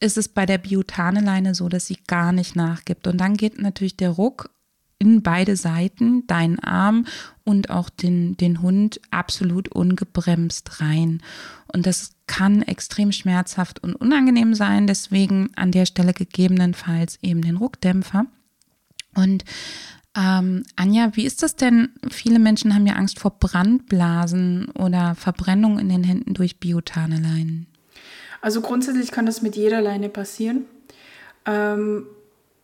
ist 0.00 0.18
es 0.18 0.28
bei 0.28 0.46
der 0.46 0.58
Biotane-Leine 0.58 1.54
so, 1.54 1.68
dass 1.68 1.86
sie 1.86 1.98
gar 2.06 2.32
nicht 2.32 2.56
nachgibt. 2.56 3.06
Und 3.06 3.18
dann 3.18 3.36
geht 3.36 3.60
natürlich 3.60 3.96
der 3.96 4.10
Ruck 4.10 4.50
in 4.98 5.22
beide 5.22 5.56
Seiten, 5.56 6.26
deinen 6.26 6.58
Arm 6.58 7.06
und 7.44 7.70
auch 7.70 7.88
den, 7.88 8.36
den 8.36 8.60
Hund 8.60 9.00
absolut 9.10 9.68
ungebremst 9.68 10.80
rein. 10.80 11.22
Und 11.72 11.86
das 11.86 12.12
kann 12.26 12.60
extrem 12.62 13.12
schmerzhaft 13.12 13.82
und 13.82 13.94
unangenehm 13.94 14.54
sein. 14.54 14.86
Deswegen 14.86 15.50
an 15.56 15.72
der 15.72 15.86
Stelle 15.86 16.12
gegebenenfalls 16.12 17.18
eben 17.22 17.40
den 17.40 17.56
Ruckdämpfer. 17.56 18.26
Und 19.14 19.44
ähm, 20.16 20.64
Anja, 20.76 21.10
wie 21.14 21.24
ist 21.24 21.42
das 21.42 21.56
denn? 21.56 21.90
Viele 22.10 22.38
Menschen 22.38 22.74
haben 22.74 22.86
ja 22.86 22.94
Angst 22.94 23.20
vor 23.20 23.30
Brandblasen 23.38 24.70
oder 24.70 25.14
Verbrennung 25.14 25.78
in 25.78 25.88
den 25.88 26.02
Händen 26.02 26.34
durch 26.34 26.58
biotane 26.58 27.16
Leinen. 27.16 27.66
Also 28.40 28.60
grundsätzlich 28.60 29.10
kann 29.10 29.26
das 29.26 29.42
mit 29.42 29.54
jeder 29.56 29.80
Leine 29.80 30.08
passieren. 30.08 30.64
Ähm, 31.46 32.06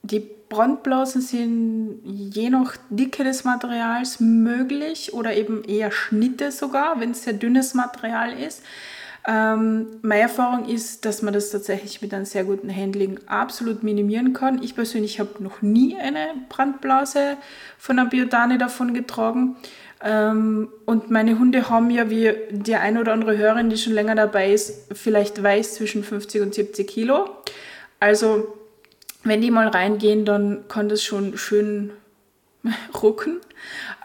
die 0.02 0.26
Brandblasen 0.48 1.20
sind 1.20 2.00
je 2.04 2.50
nach 2.50 2.76
Dicke 2.90 3.24
des 3.24 3.44
Materials 3.44 4.20
möglich 4.20 5.12
oder 5.12 5.34
eben 5.34 5.64
eher 5.64 5.90
Schnitte 5.90 6.52
sogar, 6.52 7.00
wenn 7.00 7.10
es 7.10 7.24
sehr 7.24 7.32
dünnes 7.32 7.74
Material 7.74 8.32
ist. 8.32 8.62
Ähm, 9.28 9.98
meine 10.02 10.22
Erfahrung 10.22 10.66
ist, 10.66 11.04
dass 11.04 11.20
man 11.20 11.34
das 11.34 11.50
tatsächlich 11.50 12.00
mit 12.00 12.14
einem 12.14 12.24
sehr 12.24 12.44
guten 12.44 12.74
Handling 12.74 13.18
absolut 13.26 13.82
minimieren 13.82 14.32
kann. 14.32 14.62
Ich 14.62 14.76
persönlich 14.76 15.18
habe 15.18 15.42
noch 15.42 15.62
nie 15.62 15.96
eine 15.96 16.28
Brandblase 16.48 17.36
von 17.76 17.98
einer 17.98 18.08
Biotane 18.08 18.56
davon 18.56 18.94
getragen. 18.94 19.56
Ähm, 20.00 20.68
und 20.84 21.10
meine 21.10 21.40
Hunde 21.40 21.68
haben 21.68 21.90
ja, 21.90 22.08
wie 22.08 22.34
die 22.50 22.76
ein 22.76 22.98
oder 22.98 23.12
andere 23.12 23.36
Hörerin, 23.36 23.68
die 23.68 23.76
schon 23.76 23.94
länger 23.94 24.14
dabei 24.14 24.52
ist, 24.52 24.94
vielleicht 24.94 25.42
weiß 25.42 25.74
zwischen 25.74 26.04
50 26.04 26.42
und 26.42 26.54
70 26.54 26.86
Kilo. 26.86 27.28
Also, 27.98 28.54
wenn 29.24 29.40
die 29.40 29.50
mal 29.50 29.66
reingehen, 29.66 30.24
dann 30.24 30.68
kann 30.68 30.88
das 30.88 31.02
schon 31.02 31.36
schön 31.36 31.90
rucken. 33.02 33.40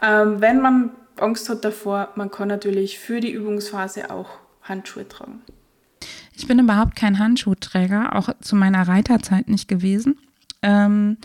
Ähm, 0.02 0.40
wenn 0.40 0.60
man 0.60 0.90
Angst 1.16 1.48
hat 1.48 1.64
davor, 1.64 2.08
man 2.16 2.32
kann 2.32 2.48
natürlich 2.48 2.98
für 2.98 3.20
die 3.20 3.30
Übungsphase 3.30 4.10
auch 4.10 4.41
Handschuhe 4.62 5.08
tragen. 5.08 5.42
Ich 6.34 6.46
bin 6.46 6.58
überhaupt 6.58 6.96
kein 6.96 7.18
Handschuhträger, 7.18 8.16
auch 8.16 8.28
zu 8.40 8.56
meiner 8.56 8.86
Reiterzeit 8.88 9.48
nicht 9.48 9.68
gewesen. 9.68 10.18
Ähm, 10.62 11.18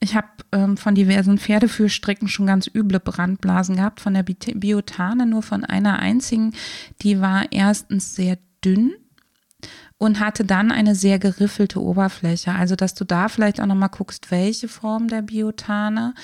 ich 0.00 0.14
habe 0.14 0.28
ähm, 0.52 0.76
von 0.76 0.94
diversen 0.94 1.38
Pferdeführstrecken 1.38 2.28
schon 2.28 2.46
ganz 2.46 2.68
üble 2.72 3.00
Brandblasen 3.00 3.76
gehabt, 3.76 4.00
von 4.00 4.14
der 4.14 4.22
Biotane 4.22 5.26
nur 5.26 5.42
von 5.42 5.64
einer 5.64 5.98
einzigen. 5.98 6.52
Die 7.02 7.20
war 7.20 7.46
erstens 7.50 8.14
sehr 8.14 8.38
dünn 8.64 8.92
und 9.98 10.20
hatte 10.20 10.44
dann 10.44 10.72
eine 10.72 10.94
sehr 10.94 11.18
geriffelte 11.18 11.80
Oberfläche. 11.80 12.52
Also, 12.52 12.76
dass 12.76 12.94
du 12.94 13.04
da 13.04 13.28
vielleicht 13.28 13.60
auch 13.60 13.66
nochmal 13.66 13.88
guckst, 13.88 14.30
welche 14.30 14.68
Form 14.68 15.08
der 15.08 15.22
Biotane. 15.22 16.14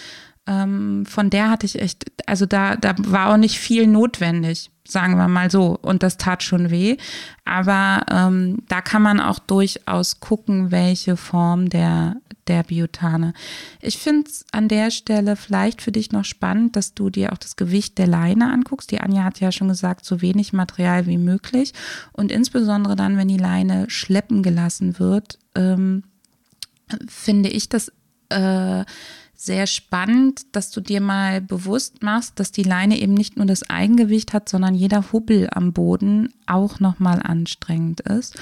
Ähm, 0.50 1.06
von 1.06 1.30
der 1.30 1.48
hatte 1.48 1.64
ich 1.64 1.80
echt, 1.80 2.10
also 2.26 2.44
da, 2.44 2.74
da 2.74 2.94
war 2.98 3.32
auch 3.32 3.36
nicht 3.36 3.60
viel 3.60 3.86
notwendig 3.86 4.70
sagen 4.90 5.16
wir 5.16 5.28
mal 5.28 5.50
so. 5.50 5.78
Und 5.80 6.02
das 6.02 6.16
tat 6.16 6.42
schon 6.42 6.70
weh. 6.70 6.96
Aber 7.44 8.04
ähm, 8.10 8.58
da 8.68 8.80
kann 8.80 9.02
man 9.02 9.20
auch 9.20 9.38
durchaus 9.38 10.20
gucken, 10.20 10.70
welche 10.70 11.16
Form 11.16 11.68
der, 11.68 12.16
der 12.48 12.62
Biotane. 12.64 13.32
Ich 13.80 13.98
finde 13.98 14.28
es 14.28 14.44
an 14.52 14.68
der 14.68 14.90
Stelle 14.90 15.36
vielleicht 15.36 15.82
für 15.82 15.92
dich 15.92 16.12
noch 16.12 16.24
spannend, 16.24 16.76
dass 16.76 16.94
du 16.94 17.10
dir 17.10 17.32
auch 17.32 17.38
das 17.38 17.56
Gewicht 17.56 17.98
der 17.98 18.06
Leine 18.06 18.52
anguckst. 18.52 18.90
Die 18.90 19.00
Anja 19.00 19.24
hat 19.24 19.40
ja 19.40 19.52
schon 19.52 19.68
gesagt, 19.68 20.04
so 20.04 20.20
wenig 20.20 20.52
Material 20.52 21.06
wie 21.06 21.18
möglich. 21.18 21.72
Und 22.12 22.32
insbesondere 22.32 22.96
dann, 22.96 23.16
wenn 23.16 23.28
die 23.28 23.38
Leine 23.38 23.88
schleppen 23.88 24.42
gelassen 24.42 24.98
wird, 24.98 25.38
ähm, 25.54 26.04
finde 27.06 27.50
ich 27.50 27.68
das 27.68 27.92
äh, 28.30 28.84
sehr 29.42 29.66
spannend, 29.66 30.54
dass 30.54 30.70
du 30.70 30.82
dir 30.82 31.00
mal 31.00 31.40
bewusst 31.40 32.02
machst, 32.02 32.38
dass 32.38 32.52
die 32.52 32.62
Leine 32.62 32.98
eben 33.00 33.14
nicht 33.14 33.38
nur 33.38 33.46
das 33.46 33.68
Eigengewicht 33.70 34.34
hat, 34.34 34.50
sondern 34.50 34.74
jeder 34.74 35.12
Hubbel 35.12 35.48
am 35.50 35.72
Boden 35.72 36.34
auch 36.46 36.78
nochmal 36.78 37.22
anstrengend 37.22 38.00
ist. 38.00 38.38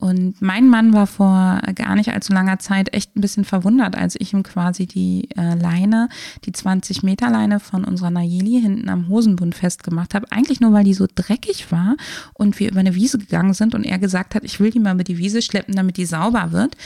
Und 0.00 0.40
mein 0.40 0.68
Mann 0.68 0.92
war 0.92 1.08
vor 1.08 1.60
gar 1.74 1.96
nicht 1.96 2.12
allzu 2.12 2.32
langer 2.32 2.60
Zeit 2.60 2.94
echt 2.94 3.16
ein 3.16 3.20
bisschen 3.20 3.44
verwundert, 3.44 3.98
als 3.98 4.14
ich 4.16 4.32
ihm 4.32 4.44
quasi 4.44 4.86
die 4.86 5.28
äh, 5.36 5.56
Leine, 5.56 6.08
die 6.44 6.52
20 6.52 7.02
Meter 7.02 7.30
Leine 7.30 7.58
von 7.58 7.84
unserer 7.84 8.10
Nayeli 8.10 8.60
hinten 8.60 8.88
am 8.90 9.08
Hosenbund 9.08 9.56
festgemacht 9.56 10.14
habe. 10.14 10.30
Eigentlich 10.30 10.60
nur, 10.60 10.72
weil 10.72 10.84
die 10.84 10.94
so 10.94 11.06
dreckig 11.12 11.72
war 11.72 11.96
und 12.34 12.60
wir 12.60 12.70
über 12.70 12.78
eine 12.78 12.94
Wiese 12.94 13.18
gegangen 13.18 13.54
sind 13.54 13.74
und 13.74 13.82
er 13.82 13.98
gesagt 13.98 14.36
hat, 14.36 14.44
ich 14.44 14.60
will 14.60 14.70
die 14.70 14.78
mal 14.78 14.94
über 14.94 15.02
die 15.02 15.18
Wiese 15.18 15.42
schleppen, 15.42 15.74
damit 15.74 15.96
die 15.96 16.06
sauber 16.06 16.52
wird. 16.52 16.76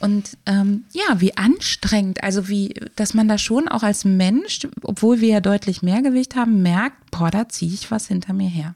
Und 0.00 0.38
ähm, 0.46 0.84
ja, 0.92 1.20
wie 1.20 1.36
anstrengend, 1.36 2.24
also 2.24 2.48
wie, 2.48 2.72
dass 2.96 3.12
man 3.12 3.28
da 3.28 3.36
schon 3.36 3.68
auch 3.68 3.82
als 3.82 4.06
Mensch, 4.06 4.66
obwohl 4.82 5.20
wir 5.20 5.28
ja 5.28 5.40
deutlich 5.40 5.82
mehr 5.82 6.00
Gewicht 6.00 6.36
haben, 6.36 6.62
merkt, 6.62 7.10
boah, 7.10 7.30
da 7.30 7.50
ziehe 7.50 7.74
ich 7.74 7.90
was 7.90 8.08
hinter 8.08 8.32
mir 8.32 8.48
her. 8.48 8.74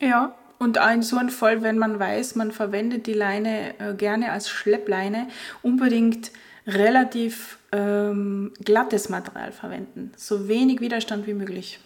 Ja, 0.00 0.34
und 0.62 0.78
in 0.94 1.02
so 1.02 1.16
einem 1.16 1.28
Fall, 1.28 1.62
wenn 1.62 1.76
man 1.76 1.98
weiß, 1.98 2.36
man 2.36 2.52
verwendet 2.52 3.06
die 3.06 3.14
Leine 3.14 3.74
äh, 3.80 3.94
gerne 3.94 4.30
als 4.30 4.48
Schleppleine, 4.48 5.28
unbedingt 5.60 6.30
relativ 6.66 7.58
ähm, 7.72 8.52
glattes 8.64 9.08
Material 9.08 9.50
verwenden. 9.50 10.12
So 10.16 10.46
wenig 10.46 10.80
Widerstand 10.80 11.26
wie 11.26 11.34
möglich 11.34 11.80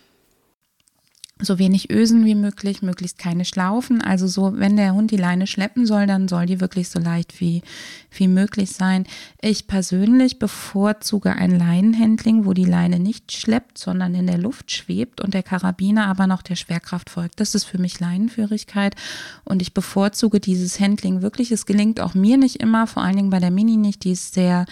so 1.38 1.58
wenig 1.58 1.90
Ösen 1.90 2.24
wie 2.24 2.34
möglich, 2.34 2.80
möglichst 2.80 3.18
keine 3.18 3.44
Schlaufen. 3.44 4.00
Also 4.00 4.26
so, 4.26 4.54
wenn 4.56 4.76
der 4.76 4.94
Hund 4.94 5.10
die 5.10 5.18
Leine 5.18 5.46
schleppen 5.46 5.84
soll, 5.84 6.06
dann 6.06 6.28
soll 6.28 6.46
die 6.46 6.60
wirklich 6.60 6.88
so 6.88 6.98
leicht 6.98 7.40
wie, 7.40 7.62
wie 8.10 8.26
möglich 8.26 8.70
sein. 8.70 9.04
Ich 9.42 9.66
persönlich 9.66 10.38
bevorzuge 10.38 11.32
ein 11.32 11.58
Leinenhandling, 11.58 12.46
wo 12.46 12.54
die 12.54 12.64
Leine 12.64 12.98
nicht 12.98 13.32
schleppt, 13.32 13.76
sondern 13.76 14.14
in 14.14 14.26
der 14.26 14.38
Luft 14.38 14.70
schwebt 14.70 15.20
und 15.20 15.34
der 15.34 15.42
Karabiner 15.42 16.06
aber 16.06 16.26
noch 16.26 16.40
der 16.40 16.56
Schwerkraft 16.56 17.10
folgt. 17.10 17.38
Das 17.38 17.54
ist 17.54 17.64
für 17.64 17.78
mich 17.78 18.00
Leinenführigkeit 18.00 18.96
und 19.44 19.60
ich 19.60 19.74
bevorzuge 19.74 20.40
dieses 20.40 20.80
Handling 20.80 21.20
wirklich. 21.20 21.52
Es 21.52 21.66
gelingt 21.66 22.00
auch 22.00 22.14
mir 22.14 22.38
nicht 22.38 22.56
immer, 22.56 22.86
vor 22.86 23.02
allen 23.02 23.16
Dingen 23.16 23.30
bei 23.30 23.40
der 23.40 23.50
Mini 23.50 23.76
nicht. 23.76 24.04
Die 24.04 24.12
ist 24.12 24.32
sehr 24.32 24.64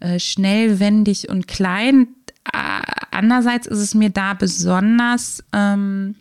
äh, 0.00 0.18
schnell, 0.18 0.80
wendig 0.80 1.30
und 1.30 1.48
klein 1.48 2.08
andererseits 2.44 3.66
ist 3.66 3.78
es 3.78 3.94
mir 3.94 4.10
da 4.10 4.34
besonders, 4.34 5.44
ähm, 5.52 6.14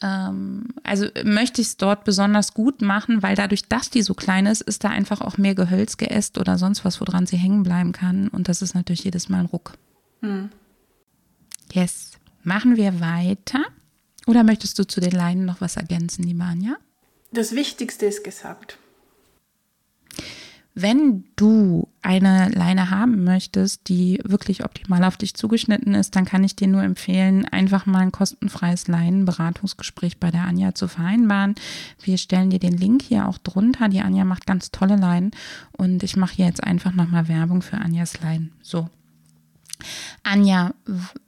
ähm, 0.00 0.68
also 0.82 1.06
möchte 1.24 1.60
ich 1.60 1.68
es 1.68 1.76
dort 1.76 2.04
besonders 2.04 2.54
gut 2.54 2.82
machen, 2.82 3.22
weil 3.22 3.36
dadurch, 3.36 3.68
dass 3.68 3.90
die 3.90 4.02
so 4.02 4.14
klein 4.14 4.46
ist, 4.46 4.60
ist 4.60 4.84
da 4.84 4.88
einfach 4.90 5.20
auch 5.20 5.38
mehr 5.38 5.54
Gehölz 5.54 5.96
geäst 5.96 6.38
oder 6.38 6.58
sonst 6.58 6.84
was, 6.84 7.00
woran 7.00 7.26
sie 7.26 7.36
hängen 7.36 7.62
bleiben 7.62 7.92
kann. 7.92 8.28
Und 8.28 8.48
das 8.48 8.62
ist 8.62 8.74
natürlich 8.74 9.04
jedes 9.04 9.28
Mal 9.28 9.40
ein 9.40 9.46
Ruck. 9.46 9.72
Hm. 10.20 10.50
Yes. 11.72 12.12
Machen 12.44 12.76
wir 12.76 13.00
weiter. 13.00 13.60
Oder 14.26 14.44
möchtest 14.44 14.78
du 14.78 14.86
zu 14.86 15.00
den 15.00 15.12
Leinen 15.12 15.44
noch 15.44 15.60
was 15.60 15.76
ergänzen, 15.76 16.24
liebe 16.24 16.44
Anja? 16.44 16.76
Das 17.32 17.52
Wichtigste 17.52 18.06
ist 18.06 18.22
gesagt. 18.22 18.78
Wenn 20.74 21.24
du 21.36 21.88
eine 22.00 22.48
Leine 22.48 22.88
haben 22.88 23.24
möchtest, 23.24 23.88
die 23.88 24.20
wirklich 24.24 24.64
optimal 24.64 25.04
auf 25.04 25.18
dich 25.18 25.34
zugeschnitten 25.34 25.94
ist, 25.94 26.16
dann 26.16 26.24
kann 26.24 26.44
ich 26.44 26.56
dir 26.56 26.66
nur 26.66 26.82
empfehlen, 26.82 27.44
einfach 27.44 27.84
mal 27.84 27.98
ein 27.98 28.12
kostenfreies 28.12 28.88
Leinenberatungsgespräch 28.88 30.18
bei 30.18 30.30
der 30.30 30.44
Anja 30.44 30.74
zu 30.74 30.88
vereinbaren. 30.88 31.56
Wir 32.02 32.16
stellen 32.16 32.48
dir 32.48 32.58
den 32.58 32.76
Link 32.76 33.02
hier 33.02 33.28
auch 33.28 33.36
drunter. 33.36 33.90
Die 33.90 34.00
Anja 34.00 34.24
macht 34.24 34.46
ganz 34.46 34.70
tolle 34.70 34.96
Leinen 34.96 35.32
und 35.72 36.02
ich 36.02 36.16
mache 36.16 36.36
hier 36.36 36.46
jetzt 36.46 36.64
einfach 36.64 36.94
nochmal 36.94 37.28
Werbung 37.28 37.60
für 37.60 37.76
Anjas 37.76 38.20
Leinen. 38.22 38.52
So. 38.62 38.88
Anja, 40.22 40.72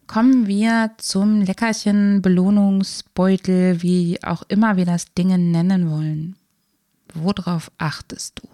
kommen 0.07 0.47
wir 0.47 0.93
zum 0.97 1.43
Leckerchen, 1.43 2.23
Belohnungsbeutel, 2.23 3.83
wie 3.83 4.23
auch 4.23 4.43
immer 4.49 4.79
wir 4.79 4.87
das 4.87 5.13
Ding 5.13 5.29
nennen 5.51 5.91
wollen. 5.91 6.37
Worauf 7.13 7.71
achtest 7.77 8.41
du? 8.41 8.54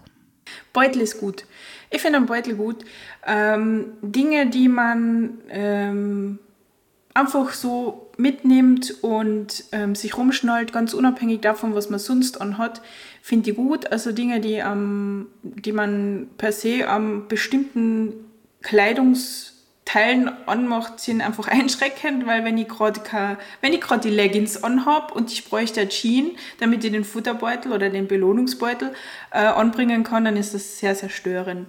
Beutel 0.72 1.02
ist 1.02 1.18
gut. 1.18 1.44
Ich 1.90 2.00
finde 2.00 2.18
einen 2.18 2.26
Beutel 2.26 2.54
gut. 2.54 2.84
Ähm, 3.26 3.92
Dinge, 4.02 4.46
die 4.48 4.68
man 4.68 5.38
ähm, 5.50 6.38
einfach 7.14 7.52
so 7.52 8.10
mitnimmt 8.16 9.02
und 9.02 9.64
ähm, 9.72 9.94
sich 9.94 10.16
rumschnallt, 10.16 10.72
ganz 10.72 10.94
unabhängig 10.94 11.40
davon, 11.40 11.74
was 11.74 11.90
man 11.90 11.98
sonst 11.98 12.40
anhat, 12.40 12.82
finde 13.22 13.50
ich 13.50 13.56
gut. 13.56 13.90
Also 13.90 14.12
Dinge, 14.12 14.40
die, 14.40 14.62
die 15.42 15.72
man 15.72 16.28
per 16.38 16.52
se 16.52 16.88
am 16.88 17.28
bestimmten 17.28 18.12
Kleidungs- 18.62 19.59
Teilen 19.92 20.30
anmacht, 20.46 21.00
sind 21.00 21.20
einfach 21.20 21.48
einschreckend, 21.48 22.26
weil 22.26 22.44
wenn 22.44 22.56
ich 22.58 22.68
gerade 22.68 23.00
die 24.02 24.10
Leggings 24.10 24.62
anhab 24.62 25.12
und 25.12 25.32
ich 25.32 25.46
bräuchte 25.46 25.80
ein 25.80 25.88
Jean, 25.88 26.30
damit 26.60 26.84
ich 26.84 26.92
den 26.92 27.04
Futterbeutel 27.04 27.72
oder 27.72 27.90
den 27.90 28.06
Belohnungsbeutel 28.06 28.92
äh, 29.32 29.38
anbringen 29.38 30.04
kann, 30.04 30.24
dann 30.24 30.36
ist 30.36 30.54
das 30.54 30.78
sehr, 30.78 30.94
sehr 30.94 31.08
störend. 31.08 31.68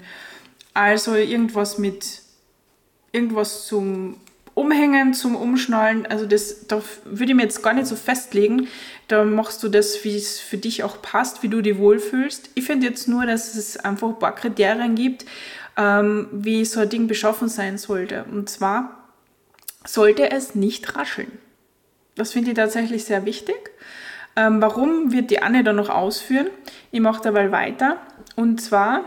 Also 0.74 1.16
irgendwas 1.16 1.78
mit 1.80 2.22
irgendwas 3.12 3.66
zum 3.66 4.18
Umhängen, 4.54 5.14
zum 5.14 5.36
Umschnallen, 5.36 6.06
also 6.06 6.26
das, 6.26 6.68
da 6.68 6.82
würde 7.06 7.32
ich 7.32 7.36
mir 7.36 7.44
jetzt 7.44 7.64
gar 7.64 7.74
nicht 7.74 7.88
so 7.88 7.96
festlegen. 7.96 8.68
Da 9.08 9.24
machst 9.24 9.64
du 9.64 9.70
das, 9.70 10.04
wie 10.04 10.16
es 10.16 10.40
für 10.40 10.58
dich 10.58 10.84
auch 10.84 11.02
passt, 11.02 11.42
wie 11.42 11.48
du 11.48 11.62
dich 11.62 11.78
wohlfühlst. 11.78 12.52
Ich 12.56 12.66
finde 12.66 12.88
jetzt 12.88 13.08
nur, 13.08 13.26
dass 13.26 13.56
es 13.56 13.78
einfach 13.78 14.10
ein 14.10 14.20
paar 14.20 14.36
Kriterien 14.36 14.96
gibt, 14.96 15.26
ähm, 15.78 16.28
wie 16.32 16.66
so 16.66 16.80
ein 16.80 16.90
Ding 16.90 17.08
beschaffen 17.08 17.50
sein 17.50 17.78
sollte. 17.78 18.26
Und 18.32 18.50
zwar 18.50 19.08
sollte 19.86 20.32
es 20.32 20.56
nicht 20.56 20.96
rascheln. 20.96 21.32
Das 22.16 22.34
finde 22.34 22.52
ich 22.52 22.56
tatsächlich 22.58 23.06
sehr 23.06 23.26
wichtig. 23.26 23.72
Ähm, 24.36 24.62
warum 24.62 25.12
wird 25.12 25.32
die 25.32 25.42
Anne 25.42 25.64
dann 25.64 25.76
noch 25.76 25.90
ausführen? 25.90 26.48
Ich 26.92 27.00
mache 27.00 27.24
dabei 27.24 27.52
weiter. 27.52 27.98
Und 28.36 28.62
zwar 28.62 29.04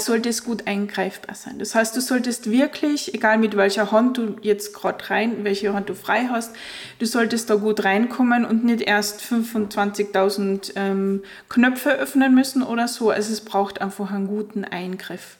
sollte 0.00 0.28
es 0.28 0.44
gut 0.44 0.66
eingreifbar 0.66 1.34
sein. 1.34 1.58
Das 1.58 1.74
heißt, 1.74 1.96
du 1.96 2.00
solltest 2.00 2.50
wirklich, 2.50 3.14
egal 3.14 3.38
mit 3.38 3.56
welcher 3.56 3.92
Hand 3.92 4.18
du 4.18 4.36
jetzt 4.42 4.74
gerade 4.74 5.10
rein, 5.10 5.44
welche 5.44 5.72
Hand 5.74 5.88
du 5.88 5.94
frei 5.94 6.28
hast, 6.30 6.54
du 6.98 7.06
solltest 7.06 7.50
da 7.50 7.54
gut 7.54 7.84
reinkommen 7.84 8.44
und 8.44 8.64
nicht 8.64 8.82
erst 8.82 9.20
25.000 9.20 10.72
ähm, 10.76 11.22
Knöpfe 11.48 11.92
öffnen 11.92 12.34
müssen 12.34 12.62
oder 12.62 12.88
so. 12.88 13.10
Also 13.10 13.32
es 13.32 13.40
braucht 13.40 13.80
einfach 13.80 14.10
einen 14.10 14.26
guten 14.26 14.64
Eingriff. 14.64 15.36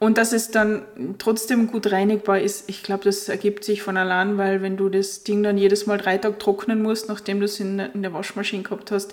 Und 0.00 0.16
dass 0.16 0.32
es 0.32 0.50
dann 0.50 0.82
trotzdem 1.18 1.66
gut 1.66 1.92
reinigbar 1.92 2.40
ist, 2.40 2.70
ich 2.70 2.82
glaube, 2.82 3.04
das 3.04 3.28
ergibt 3.28 3.64
sich 3.64 3.82
von 3.82 3.98
allein, 3.98 4.38
weil 4.38 4.62
wenn 4.62 4.78
du 4.78 4.88
das 4.88 5.24
Ding 5.24 5.42
dann 5.42 5.58
jedes 5.58 5.86
Mal 5.86 5.98
drei 5.98 6.16
Tage 6.16 6.38
trocknen 6.38 6.82
musst, 6.82 7.08
nachdem 7.08 7.38
du 7.38 7.44
es 7.44 7.60
in, 7.60 7.78
in 7.78 8.02
der 8.02 8.14
Waschmaschine 8.14 8.62
gehabt 8.62 8.90
hast, 8.90 9.12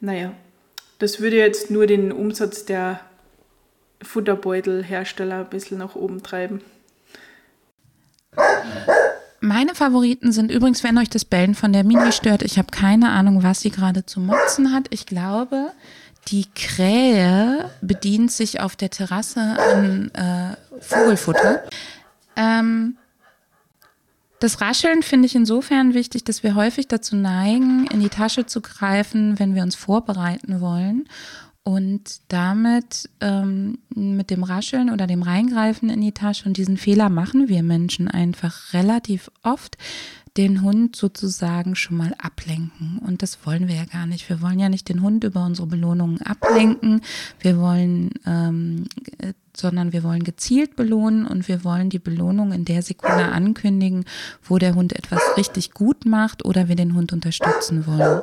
naja, 0.00 0.32
das 0.98 1.20
würde 1.20 1.36
jetzt 1.36 1.70
nur 1.70 1.86
den 1.86 2.10
Umsatz 2.10 2.64
der 2.64 3.00
Futterbeutelhersteller 4.02 5.40
ein 5.40 5.50
bisschen 5.50 5.78
nach 5.78 5.94
oben 5.94 6.22
treiben. 6.22 6.60
Meine 9.40 9.74
Favoriten 9.74 10.30
sind 10.30 10.52
übrigens, 10.52 10.84
wenn 10.84 10.98
euch 10.98 11.10
das 11.10 11.24
Bellen 11.24 11.54
von 11.54 11.72
der 11.72 11.82
Mini 11.82 12.12
stört, 12.12 12.42
ich 12.42 12.58
habe 12.58 12.70
keine 12.70 13.10
Ahnung, 13.10 13.42
was 13.42 13.60
sie 13.60 13.70
gerade 13.70 14.06
zu 14.06 14.20
motzen 14.20 14.72
hat. 14.72 14.86
Ich 14.90 15.04
glaube, 15.04 15.72
die 16.28 16.46
Krähe 16.54 17.70
bedient 17.80 18.30
sich 18.30 18.60
auf 18.60 18.76
der 18.76 18.90
Terrasse 18.90 19.40
an 19.40 20.10
äh, 20.14 20.56
Vogelfutter. 20.80 21.64
Ähm, 22.36 22.96
das 24.38 24.60
Rascheln 24.60 25.02
finde 25.02 25.26
ich 25.26 25.34
insofern 25.34 25.94
wichtig, 25.94 26.24
dass 26.24 26.42
wir 26.42 26.54
häufig 26.54 26.88
dazu 26.88 27.16
neigen, 27.16 27.86
in 27.86 28.00
die 28.00 28.08
Tasche 28.08 28.46
zu 28.46 28.60
greifen, 28.60 29.38
wenn 29.38 29.54
wir 29.54 29.62
uns 29.62 29.74
vorbereiten 29.74 30.60
wollen. 30.60 31.08
Und 31.64 32.22
damit 32.26 33.08
ähm, 33.20 33.78
mit 33.94 34.30
dem 34.30 34.42
Rascheln 34.42 34.90
oder 34.90 35.06
dem 35.06 35.22
Reingreifen 35.22 35.90
in 35.90 36.00
die 36.00 36.12
Tasche 36.12 36.46
und 36.46 36.56
diesen 36.56 36.76
Fehler 36.76 37.08
machen 37.08 37.48
wir 37.48 37.62
Menschen 37.62 38.08
einfach 38.08 38.72
relativ 38.72 39.30
oft, 39.44 39.78
den 40.36 40.62
Hund 40.62 40.96
sozusagen 40.96 41.76
schon 41.76 41.98
mal 41.98 42.14
ablenken. 42.18 42.98
Und 43.06 43.22
das 43.22 43.44
wollen 43.44 43.68
wir 43.68 43.76
ja 43.76 43.84
gar 43.84 44.06
nicht. 44.06 44.28
Wir 44.28 44.40
wollen 44.40 44.58
ja 44.58 44.68
nicht 44.68 44.88
den 44.88 45.02
Hund 45.02 45.24
über 45.24 45.44
unsere 45.44 45.68
Belohnungen 45.68 46.22
ablenken. 46.22 47.02
Wir 47.38 47.58
wollen, 47.58 48.10
ähm, 48.26 48.86
äh, 49.18 49.34
sondern 49.54 49.92
wir 49.92 50.02
wollen 50.02 50.24
gezielt 50.24 50.74
belohnen 50.74 51.26
und 51.26 51.48
wir 51.48 51.64
wollen 51.64 51.90
die 51.90 51.98
Belohnung 51.98 52.52
in 52.52 52.64
der 52.64 52.82
Sekunde 52.82 53.26
ankündigen, 53.26 54.04
wo 54.42 54.58
der 54.58 54.74
Hund 54.74 54.94
etwas 54.94 55.20
richtig 55.36 55.72
gut 55.72 56.06
macht 56.06 56.44
oder 56.44 56.68
wir 56.68 56.76
den 56.76 56.94
Hund 56.94 57.12
unterstützen 57.12 57.86
wollen. 57.86 58.22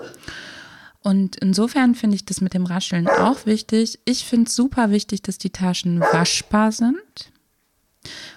Und 1.02 1.38
insofern 1.38 1.96
finde 1.96 2.16
ich 2.16 2.26
das 2.26 2.42
mit 2.42 2.54
dem 2.54 2.66
Rascheln 2.66 3.08
auch 3.08 3.46
wichtig. 3.46 4.00
Ich 4.06 4.26
finde 4.26 4.48
es 4.50 4.56
super 4.56 4.92
wichtig, 4.92 5.22
dass 5.22 5.38
die 5.38 5.50
Taschen 5.50 6.02
waschbar 6.02 6.72
sind 6.72 7.32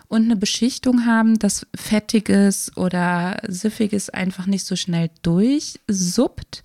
und 0.09 0.25
eine 0.25 0.37
Beschichtung 0.37 1.07
haben, 1.07 1.39
dass 1.39 1.67
Fettiges 1.75 2.77
oder 2.77 3.41
Siffiges 3.49 4.11
einfach 4.11 4.47
nicht 4.47 4.65
so 4.65 4.77
schnell 4.77 5.11
durchsuppt. 5.23 6.63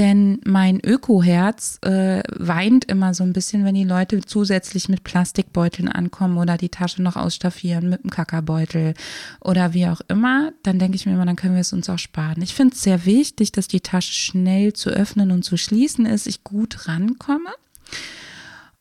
Denn 0.00 0.40
mein 0.46 0.80
Ökoherz 0.80 1.78
äh, 1.82 2.22
weint 2.34 2.86
immer 2.86 3.12
so 3.12 3.22
ein 3.22 3.34
bisschen, 3.34 3.66
wenn 3.66 3.74
die 3.74 3.84
Leute 3.84 4.22
zusätzlich 4.22 4.88
mit 4.88 5.04
Plastikbeuteln 5.04 5.88
ankommen 5.88 6.38
oder 6.38 6.56
die 6.56 6.70
Tasche 6.70 7.02
noch 7.02 7.16
ausstaffieren 7.16 7.90
mit 7.90 8.00
einem 8.00 8.08
Kackerbeutel 8.08 8.94
oder 9.42 9.74
wie 9.74 9.88
auch 9.88 10.00
immer. 10.08 10.52
Dann 10.62 10.78
denke 10.78 10.96
ich 10.96 11.04
mir 11.04 11.12
immer, 11.12 11.26
dann 11.26 11.36
können 11.36 11.52
wir 11.52 11.60
es 11.60 11.74
uns 11.74 11.90
auch 11.90 11.98
sparen. 11.98 12.40
Ich 12.40 12.54
finde 12.54 12.74
es 12.74 12.82
sehr 12.82 13.04
wichtig, 13.04 13.52
dass 13.52 13.68
die 13.68 13.82
Tasche 13.82 14.14
schnell 14.14 14.72
zu 14.72 14.88
öffnen 14.88 15.32
und 15.32 15.44
zu 15.44 15.58
schließen 15.58 16.06
ist, 16.06 16.26
ich 16.26 16.44
gut 16.44 16.88
rankomme. 16.88 17.50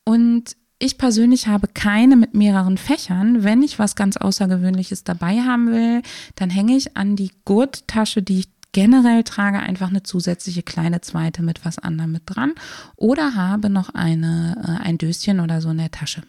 Und 0.06 0.56
ich 0.82 0.98
persönlich 0.98 1.48
habe 1.48 1.68
keine 1.68 2.16
mit 2.16 2.34
mehreren 2.34 2.78
Fächern. 2.78 3.44
Wenn 3.44 3.62
ich 3.62 3.78
was 3.78 3.98
ganz 3.98 4.16
Außergewöhnliches 4.16 5.04
dabei 5.04 5.42
haben 5.42 5.70
will, 5.70 6.02
dann 6.36 6.50
hänge 6.50 6.78
ich 6.78 6.96
an 6.96 7.18
die 7.18 7.32
Gurttasche, 7.44 8.22
die 8.22 8.40
ich 8.40 8.48
generell 8.72 9.24
trage, 9.24 9.60
einfach 9.60 9.90
eine 9.90 10.04
zusätzliche 10.04 10.64
kleine 10.64 11.02
zweite 11.02 11.42
mit 11.42 11.66
was 11.66 11.80
anderem 11.80 12.12
mit 12.12 12.24
dran 12.26 12.54
oder 12.96 13.36
habe 13.36 13.70
noch 13.70 13.90
eine, 13.94 14.80
äh, 14.82 14.88
ein 14.88 14.98
Döschen 14.98 15.40
oder 15.40 15.62
so 15.62 15.70
in 15.70 15.78
der 15.78 15.92
Tasche. 15.92 16.22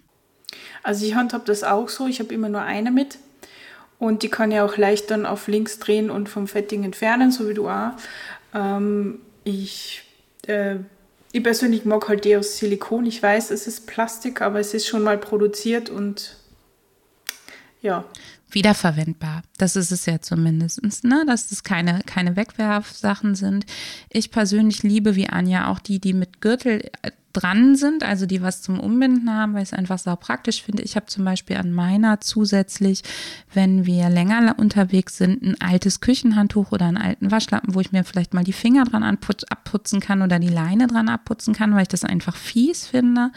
Also 0.82 1.04
ich 1.04 1.14
handhabe 1.14 1.44
das 1.44 1.62
auch 1.62 1.88
so. 1.88 2.06
Ich 2.06 2.20
habe 2.20 2.34
immer 2.34 2.48
nur 2.48 2.62
eine 2.62 2.90
mit 2.90 3.18
und 3.98 4.22
die 4.22 4.28
kann 4.28 4.50
ich 4.50 4.60
auch 4.60 4.76
leicht 4.76 5.10
dann 5.10 5.26
auf 5.26 5.46
links 5.48 5.78
drehen 5.78 6.10
und 6.10 6.28
vom 6.28 6.48
Fetting 6.48 6.84
entfernen, 6.84 7.30
so 7.30 7.48
wie 7.48 7.54
du 7.54 7.68
auch. 7.68 7.92
Ähm, 8.54 9.20
ich 9.44 10.02
äh, 10.46 10.76
ich 11.32 11.42
persönlich 11.42 11.84
mag 11.84 12.08
halt 12.08 12.24
die 12.24 12.36
aus 12.36 12.58
Silikon. 12.58 13.06
Ich 13.06 13.22
weiß, 13.22 13.50
es 13.50 13.66
ist 13.66 13.86
Plastik, 13.86 14.40
aber 14.40 14.58
es 14.58 14.74
ist 14.74 14.88
schon 14.88 15.02
mal 15.02 15.18
produziert 15.18 15.88
und 15.88 16.36
ja. 17.82 18.04
Wiederverwendbar. 18.52 19.42
Das 19.58 19.76
ist 19.76 19.92
es 19.92 20.06
ja 20.06 20.20
zumindest, 20.20 21.04
ne? 21.04 21.24
dass 21.26 21.50
es 21.50 21.62
keine, 21.62 22.00
keine 22.06 22.36
Wegwerfsachen 22.36 23.34
sind. 23.34 23.66
Ich 24.08 24.30
persönlich 24.30 24.82
liebe 24.82 25.16
wie 25.16 25.28
Anja 25.28 25.68
auch 25.68 25.78
die, 25.78 26.00
die 26.00 26.12
mit 26.12 26.40
Gürtel 26.40 26.90
äh, 27.02 27.10
dran 27.32 27.76
sind, 27.76 28.02
also 28.02 28.26
die 28.26 28.42
was 28.42 28.62
zum 28.62 28.80
Umbinden 28.80 29.32
haben, 29.32 29.54
weil 29.54 29.62
ich 29.62 29.70
es 29.70 29.78
einfach 29.78 29.98
sau 29.98 30.16
praktisch 30.16 30.62
finde. 30.62 30.82
Ich 30.82 30.96
habe 30.96 31.06
zum 31.06 31.24
Beispiel 31.24 31.56
an 31.56 31.72
meiner 31.72 32.20
zusätzlich, 32.20 33.02
wenn 33.54 33.86
wir 33.86 34.08
länger 34.08 34.56
unterwegs 34.58 35.16
sind, 35.16 35.42
ein 35.42 35.60
altes 35.60 36.00
Küchenhandtuch 36.00 36.72
oder 36.72 36.86
einen 36.86 36.96
alten 36.96 37.30
Waschlappen, 37.30 37.74
wo 37.74 37.80
ich 37.80 37.92
mir 37.92 38.04
vielleicht 38.04 38.34
mal 38.34 38.44
die 38.44 38.52
Finger 38.52 38.84
dran 38.84 39.04
abputzen 39.04 40.00
kann 40.00 40.22
oder 40.22 40.38
die 40.38 40.48
Leine 40.48 40.86
dran 40.88 41.08
abputzen 41.08 41.54
kann, 41.54 41.74
weil 41.74 41.82
ich 41.82 41.88
das 41.88 42.04
einfach 42.04 42.36
fies 42.36 42.86
finde. 42.86 43.30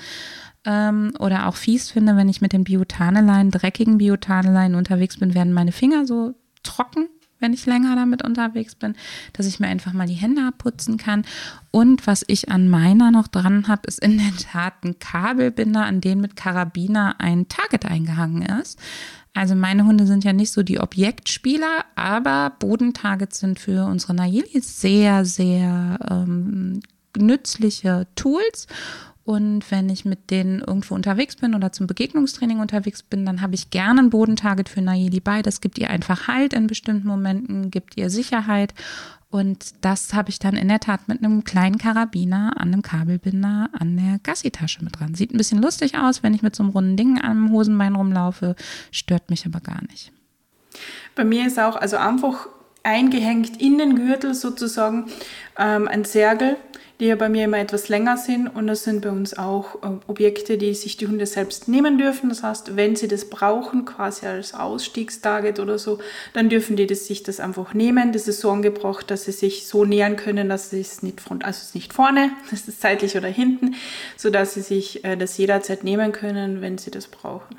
Ähm, 0.65 1.13
oder 1.19 1.47
auch 1.47 1.55
fies 1.55 1.91
finde, 1.91 2.15
wenn 2.15 2.29
ich 2.29 2.41
mit 2.41 2.53
den 2.53 2.63
Biotaneleien, 2.63 3.51
dreckigen 3.51 3.97
Biotaneleien 3.97 4.75
unterwegs 4.75 5.17
bin, 5.17 5.33
werden 5.33 5.53
meine 5.53 5.71
Finger 5.71 6.05
so 6.05 6.33
trocken 6.63 7.09
wenn 7.43 7.53
ich 7.53 7.67
länger 7.67 7.95
damit 7.95 8.23
unterwegs 8.23 8.73
bin, 8.73 8.95
dass 9.33 9.45
ich 9.45 9.59
mir 9.59 9.67
einfach 9.67 9.93
mal 9.93 10.07
die 10.07 10.13
Hände 10.13 10.47
abputzen 10.47 10.97
kann. 10.97 11.25
Und 11.69 12.07
was 12.07 12.23
ich 12.25 12.49
an 12.49 12.69
meiner 12.69 13.11
noch 13.11 13.27
dran 13.27 13.67
habe, 13.67 13.85
ist 13.85 13.99
in 13.99 14.17
der 14.17 14.35
Tat 14.37 14.83
ein 14.83 14.97
Kabelbinder, 14.97 15.85
an 15.85 16.01
den 16.01 16.21
mit 16.21 16.35
Karabiner 16.35 17.15
ein 17.19 17.47
Target 17.49 17.85
eingehangen 17.85 18.41
ist. 18.43 18.79
Also 19.35 19.55
meine 19.55 19.85
Hunde 19.85 20.07
sind 20.07 20.23
ja 20.23 20.31
nicht 20.31 20.51
so 20.51 20.63
die 20.63 20.79
Objektspieler, 20.79 21.85
aber 21.95 22.53
Bodentargets 22.59 23.39
sind 23.39 23.59
für 23.59 23.85
unsere 23.85 24.13
Nayeli 24.13 24.61
sehr, 24.61 25.25
sehr 25.25 25.99
ähm, 26.09 26.81
nützliche 27.17 28.07
Tools. 28.15 28.67
Und 29.25 29.71
wenn 29.71 29.89
ich 29.89 30.03
mit 30.03 30.31
denen 30.31 30.59
irgendwo 30.59 30.95
unterwegs 30.95 31.37
bin 31.37 31.55
oder 31.55 31.71
zum 31.71 31.87
Begegnungstraining 31.87 32.59
unterwegs 32.59 33.03
bin, 33.03 33.25
dann 33.25 33.41
habe 33.41 33.55
ich 33.55 33.69
gerne 33.69 34.01
ein 34.01 34.09
Bodentarget 34.09 34.67
für 34.67 34.81
Nayeli 34.81 35.21
bei. 35.21 35.41
Das 35.41 35.61
gibt 35.61 35.77
ihr 35.77 35.89
einfach 35.89 36.27
Halt 36.27 36.51
in 36.51 36.67
bestimmten 36.67 37.07
Momenten, 37.07 37.71
gibt 37.71 37.95
ihr 37.95 38.09
Sicherheit. 38.09 38.73
Und 39.29 39.73
das 39.81 40.13
habe 40.13 40.29
ich 40.29 40.39
dann 40.39 40.55
in 40.55 40.67
der 40.67 40.81
Tat 40.81 41.07
mit 41.07 41.19
einem 41.23 41.43
kleinen 41.43 41.77
Karabiner 41.77 42.53
an 42.57 42.67
einem 42.67 42.81
Kabelbinder 42.81 43.69
an 43.71 43.95
der 43.95 44.19
Gassitasche 44.21 44.83
mit 44.83 44.99
dran. 44.99 45.15
Sieht 45.15 45.33
ein 45.33 45.37
bisschen 45.37 45.61
lustig 45.61 45.97
aus, 45.97 46.21
wenn 46.21 46.33
ich 46.33 46.43
mit 46.43 46.55
so 46.55 46.61
einem 46.61 46.71
runden 46.71 46.97
Ding 46.97 47.19
am 47.19 47.49
Hosenbein 47.51 47.95
rumlaufe, 47.95 48.55
stört 48.91 49.29
mich 49.29 49.45
aber 49.45 49.61
gar 49.61 49.81
nicht. 49.89 50.11
Bei 51.15 51.23
mir 51.23 51.47
ist 51.47 51.59
auch 51.59 51.77
also 51.77 51.97
einfach 51.97 52.47
eingehängt 52.83 53.59
in 53.61 53.77
den 53.77 53.95
Gürtel 53.95 54.33
sozusagen 54.33 55.07
ähm, 55.57 55.87
ein 55.87 56.05
Zergel 56.05 56.57
die 56.99 57.05
ja 57.05 57.15
bei 57.15 57.29
mir 57.29 57.45
immer 57.45 57.57
etwas 57.57 57.89
länger 57.89 58.17
sind. 58.17 58.47
Und 58.47 58.67
das 58.67 58.83
sind 58.83 59.01
bei 59.01 59.09
uns 59.09 59.37
auch 59.37 59.75
äh, 59.83 59.97
Objekte, 60.07 60.57
die 60.57 60.73
sich 60.73 60.97
die 60.97 61.07
Hunde 61.07 61.25
selbst 61.25 61.67
nehmen 61.67 61.97
dürfen. 61.97 62.29
Das 62.29 62.43
heißt, 62.43 62.75
wenn 62.75 62.95
sie 62.95 63.07
das 63.07 63.29
brauchen, 63.29 63.85
quasi 63.85 64.25
als 64.25 64.53
Ausstiegstarget 64.53 65.59
oder 65.59 65.79
so, 65.79 65.99
dann 66.33 66.49
dürfen 66.49 66.75
die 66.75 66.87
das, 66.87 67.07
sich 67.07 67.23
das 67.23 67.39
einfach 67.39 67.73
nehmen. 67.73 68.13
Das 68.13 68.27
ist 68.27 68.39
so 68.39 68.51
angebracht, 68.51 69.09
dass 69.09 69.25
sie 69.25 69.31
sich 69.31 69.67
so 69.67 69.85
nähern 69.85 70.15
können, 70.15 70.49
dass 70.49 70.69
sie 70.69 70.81
es 70.81 71.03
nicht 71.03 71.21
front, 71.21 71.43
also 71.45 71.59
es 71.61 71.73
nicht 71.73 71.93
vorne, 71.93 72.31
das 72.51 72.67
ist 72.67 72.81
seitlich 72.81 73.17
oder 73.17 73.27
hinten, 73.27 73.75
sodass 74.17 74.53
sie 74.53 74.61
sich 74.61 75.03
äh, 75.03 75.17
das 75.17 75.37
jederzeit 75.37 75.83
nehmen 75.83 76.11
können, 76.11 76.61
wenn 76.61 76.77
sie 76.77 76.91
das 76.91 77.07
brauchen. 77.07 77.57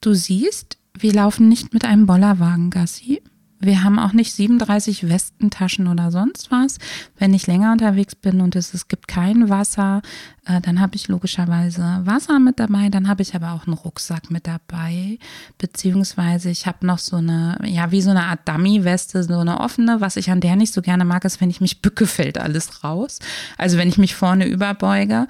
Du 0.00 0.14
siehst, 0.14 0.78
wir 0.98 1.12
laufen 1.12 1.48
nicht 1.48 1.74
mit 1.74 1.84
einem 1.84 2.06
Bollerwagen, 2.06 2.70
Gassi. 2.70 3.22
Wir 3.60 3.84
haben 3.84 3.98
auch 3.98 4.14
nicht 4.14 4.32
37 4.32 5.08
Westentaschen 5.08 5.86
oder 5.86 6.10
sonst 6.10 6.50
was. 6.50 6.78
Wenn 7.18 7.34
ich 7.34 7.46
länger 7.46 7.72
unterwegs 7.72 8.14
bin 8.14 8.40
und 8.40 8.56
es, 8.56 8.72
es 8.72 8.88
gibt 8.88 9.06
kein 9.06 9.50
Wasser, 9.50 10.00
äh, 10.46 10.62
dann 10.62 10.80
habe 10.80 10.96
ich 10.96 11.08
logischerweise 11.08 12.00
Wasser 12.04 12.38
mit 12.38 12.58
dabei. 12.58 12.88
Dann 12.88 13.06
habe 13.06 13.20
ich 13.20 13.34
aber 13.34 13.52
auch 13.52 13.66
einen 13.66 13.76
Rucksack 13.76 14.30
mit 14.30 14.46
dabei. 14.46 15.18
Beziehungsweise 15.58 16.48
ich 16.48 16.66
habe 16.66 16.86
noch 16.86 16.98
so 16.98 17.16
eine, 17.16 17.58
ja, 17.64 17.90
wie 17.90 18.00
so 18.00 18.10
eine 18.10 18.24
Art 18.24 18.48
Dummy-Weste, 18.48 19.22
so 19.24 19.38
eine 19.38 19.60
offene. 19.60 20.00
Was 20.00 20.16
ich 20.16 20.30
an 20.30 20.40
der 20.40 20.56
nicht 20.56 20.72
so 20.72 20.80
gerne 20.80 21.04
mag, 21.04 21.26
ist, 21.26 21.42
wenn 21.42 21.50
ich 21.50 21.60
mich 21.60 21.82
bücke, 21.82 22.06
fällt 22.06 22.38
alles 22.38 22.82
raus. 22.82 23.18
Also 23.58 23.76
wenn 23.76 23.88
ich 23.88 23.98
mich 23.98 24.14
vorne 24.14 24.46
überbeuge. 24.46 25.26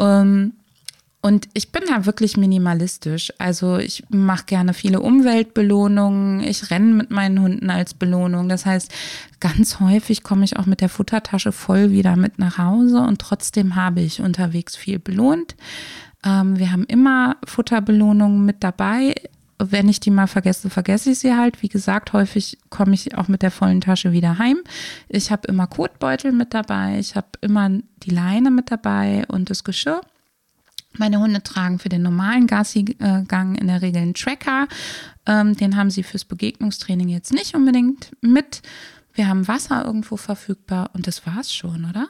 Ähm, 0.00 0.54
und 1.20 1.48
ich 1.52 1.72
bin 1.72 1.82
da 1.88 2.06
wirklich 2.06 2.36
minimalistisch. 2.36 3.32
Also 3.38 3.78
ich 3.78 4.04
mache 4.08 4.44
gerne 4.46 4.72
viele 4.72 5.00
Umweltbelohnungen. 5.00 6.40
Ich 6.44 6.70
renne 6.70 6.94
mit 6.94 7.10
meinen 7.10 7.42
Hunden 7.42 7.70
als 7.70 7.94
Belohnung. 7.94 8.48
Das 8.48 8.64
heißt, 8.64 8.92
ganz 9.40 9.80
häufig 9.80 10.22
komme 10.22 10.44
ich 10.44 10.56
auch 10.56 10.66
mit 10.66 10.80
der 10.80 10.88
Futtertasche 10.88 11.50
voll 11.50 11.90
wieder 11.90 12.14
mit 12.14 12.38
nach 12.38 12.58
Hause 12.58 13.00
und 13.00 13.20
trotzdem 13.20 13.74
habe 13.74 14.00
ich 14.00 14.20
unterwegs 14.20 14.76
viel 14.76 15.00
belohnt. 15.00 15.56
Ähm, 16.24 16.56
wir 16.56 16.70
haben 16.70 16.84
immer 16.84 17.36
Futterbelohnungen 17.44 18.44
mit 18.44 18.62
dabei. 18.62 19.16
Wenn 19.58 19.88
ich 19.88 19.98
die 19.98 20.12
mal 20.12 20.28
vergesse, 20.28 20.70
vergesse 20.70 21.10
ich 21.10 21.18
sie 21.18 21.34
halt. 21.34 21.62
Wie 21.62 21.68
gesagt, 21.68 22.12
häufig 22.12 22.58
komme 22.70 22.94
ich 22.94 23.18
auch 23.18 23.26
mit 23.26 23.42
der 23.42 23.50
vollen 23.50 23.80
Tasche 23.80 24.12
wieder 24.12 24.38
heim. 24.38 24.58
Ich 25.08 25.32
habe 25.32 25.48
immer 25.48 25.66
Kotbeutel 25.66 26.30
mit 26.30 26.54
dabei. 26.54 27.00
Ich 27.00 27.16
habe 27.16 27.26
immer 27.40 27.68
die 28.04 28.10
Leine 28.10 28.52
mit 28.52 28.70
dabei 28.70 29.24
und 29.26 29.50
das 29.50 29.64
Geschirr. 29.64 30.00
Meine 30.96 31.20
Hunde 31.20 31.42
tragen 31.42 31.78
für 31.78 31.88
den 31.88 32.02
normalen 32.02 32.46
Gassi-Gang 32.46 33.56
in 33.56 33.66
der 33.66 33.82
Regel 33.82 34.02
einen 34.02 34.14
Tracker. 34.14 34.66
Ähm, 35.26 35.56
den 35.56 35.76
haben 35.76 35.90
sie 35.90 36.02
fürs 36.02 36.24
Begegnungstraining 36.24 37.08
jetzt 37.08 37.32
nicht 37.32 37.54
unbedingt 37.54 38.12
mit. 38.20 38.62
Wir 39.12 39.28
haben 39.28 39.48
Wasser 39.48 39.84
irgendwo 39.84 40.16
verfügbar 40.16 40.90
und 40.94 41.06
das 41.06 41.26
war's 41.26 41.52
schon, 41.52 41.84
oder? 41.84 42.08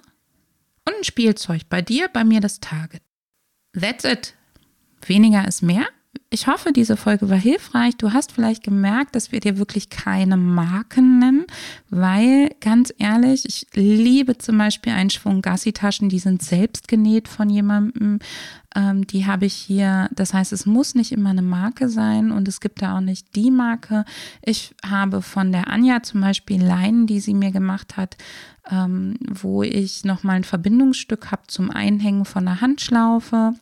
Und 0.87 0.95
ein 0.97 1.05
Spielzeug. 1.05 1.63
Bei 1.69 1.83
dir, 1.83 2.09
bei 2.09 2.25
mir 2.25 2.41
das 2.41 2.61
Target. 2.61 3.03
That's 3.79 4.05
it. 4.05 4.35
Weniger 5.07 5.47
ist 5.47 5.63
mehr. 5.63 5.87
Ich 6.31 6.47
hoffe, 6.47 6.73
diese 6.73 6.97
Folge 6.97 7.31
war 7.31 7.39
hilfreich. 7.39 7.97
Du 7.97 8.13
hast 8.13 8.33
vielleicht 8.33 8.63
gemerkt, 8.63 9.15
dass 9.15 9.33
wir 9.33 9.41
dir 9.41 9.59
wirklich 9.59 9.89
keine 9.89 10.37
Marken 10.37 11.19
nennen, 11.19 11.47
weil 11.89 12.55
ganz 12.61 12.93
ehrlich, 12.99 13.45
ich 13.47 13.67
liebe 13.75 14.37
zum 14.37 14.59
Beispiel 14.59 14.93
einen 14.93 15.11
Schwung 15.11 15.41
Gassi-Taschen, 15.41 16.09
die 16.09 16.19
sind 16.19 16.43
selbst 16.43 16.87
genäht 16.87 17.29
von 17.29 17.49
jemandem. 17.49 18.19
Ähm, 18.75 19.07
die 19.07 19.27
habe 19.27 19.47
ich 19.47 19.55
hier. 19.55 20.09
Das 20.15 20.35
heißt, 20.35 20.53
es 20.53 20.67
muss 20.67 20.95
nicht 20.95 21.13
immer 21.13 21.31
eine 21.31 21.43
Marke 21.43 21.89
sein 21.89 22.31
und 22.31 22.47
es 22.47 22.61
gibt 22.61 22.83
da 22.83 22.97
auch 22.97 23.01
nicht 23.01 23.35
die 23.35 23.51
Marke. 23.51 24.05
Ich 24.43 24.75
habe 24.85 25.23
von 25.23 25.53
der 25.53 25.69
Anja 25.69 26.03
zum 26.03 26.21
Beispiel 26.21 26.63
Leinen, 26.63 27.07
die 27.07 27.21
sie 27.21 27.35
mir 27.35 27.53
gemacht 27.53 27.97
hat, 27.97 28.17
ähm, 28.71 29.17
wo 29.27 29.63
ich 29.63 30.05
nochmal 30.05 30.37
ein 30.37 30.45
Verbindungsstück 30.45 31.31
habe 31.31 31.43
zum 31.47 31.71
Einhängen 31.71 32.25
von 32.25 32.45
der 32.45 32.61
Handschlaufe 32.61 33.55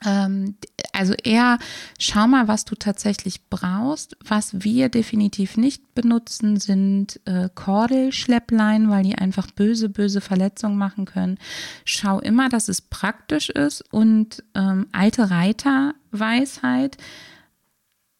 also 0.00 1.14
eher 1.24 1.58
schau 1.98 2.28
mal, 2.28 2.46
was 2.46 2.64
du 2.64 2.74
tatsächlich 2.76 3.48
brauchst. 3.48 4.16
Was 4.24 4.62
wir 4.62 4.88
definitiv 4.88 5.56
nicht 5.56 5.94
benutzen, 5.94 6.58
sind 6.58 7.20
äh, 7.24 7.48
Kordelschlepplein, 7.52 8.90
weil 8.90 9.02
die 9.02 9.16
einfach 9.16 9.50
böse, 9.50 9.88
böse 9.88 10.20
Verletzungen 10.20 10.78
machen 10.78 11.04
können. 11.04 11.38
Schau 11.84 12.20
immer, 12.20 12.48
dass 12.48 12.68
es 12.68 12.80
praktisch 12.80 13.50
ist 13.50 13.82
und 13.92 14.44
ähm, 14.54 14.86
alte 14.92 15.30
Reiterweisheit 15.30 16.96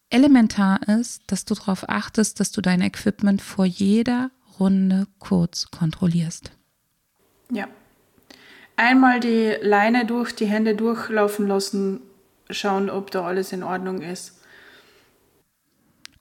elementar 0.09 0.87
ist, 0.89 1.21
dass 1.27 1.45
du 1.45 1.53
darauf 1.53 1.87
achtest, 1.87 2.39
dass 2.39 2.51
du 2.51 2.61
dein 2.61 2.81
Equipment 2.81 3.41
vor 3.41 3.65
jeder 3.65 4.31
Runde 4.59 5.07
kurz 5.19 5.71
kontrollierst. 5.71 6.51
Ja, 7.51 7.67
einmal 8.79 9.19
die 9.19 9.55
Leine 9.61 10.05
durch 10.05 10.33
die 10.33 10.45
Hände 10.45 10.73
durchlaufen 10.73 11.47
lassen, 11.47 11.99
schauen, 12.49 12.89
ob 12.89 13.11
da 13.11 13.25
alles 13.25 13.51
in 13.51 13.61
Ordnung 13.61 14.01
ist. 14.01 14.35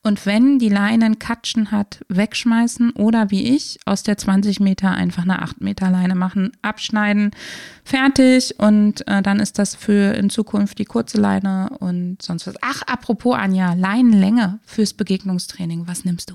Und 0.02 0.24
wenn 0.26 0.58
die 0.58 0.68
Leine 0.68 1.06
einen 1.06 1.18
Katschen 1.18 1.70
hat, 1.70 2.00
wegschmeißen 2.08 2.92
oder 2.92 3.30
wie 3.30 3.54
ich 3.54 3.78
aus 3.84 4.04
der 4.04 4.16
20 4.16 4.60
Meter 4.60 4.90
einfach 4.90 5.24
eine 5.24 5.42
8 5.42 5.60
Meter 5.60 5.90
Leine 5.90 6.14
machen, 6.14 6.52
abschneiden, 6.62 7.32
fertig 7.84 8.58
und 8.58 9.06
äh, 9.06 9.22
dann 9.22 9.38
ist 9.38 9.58
das 9.58 9.74
für 9.74 10.14
in 10.14 10.30
Zukunft 10.30 10.78
die 10.78 10.84
kurze 10.84 11.18
Leine 11.18 11.76
und 11.80 12.22
sonst 12.22 12.46
was. 12.46 12.54
Ach, 12.62 12.82
apropos 12.82 13.36
Anja, 13.36 13.74
Leinenlänge 13.74 14.60
fürs 14.64 14.94
Begegnungstraining, 14.94 15.86
was 15.86 16.04
nimmst 16.04 16.30
du? 16.30 16.34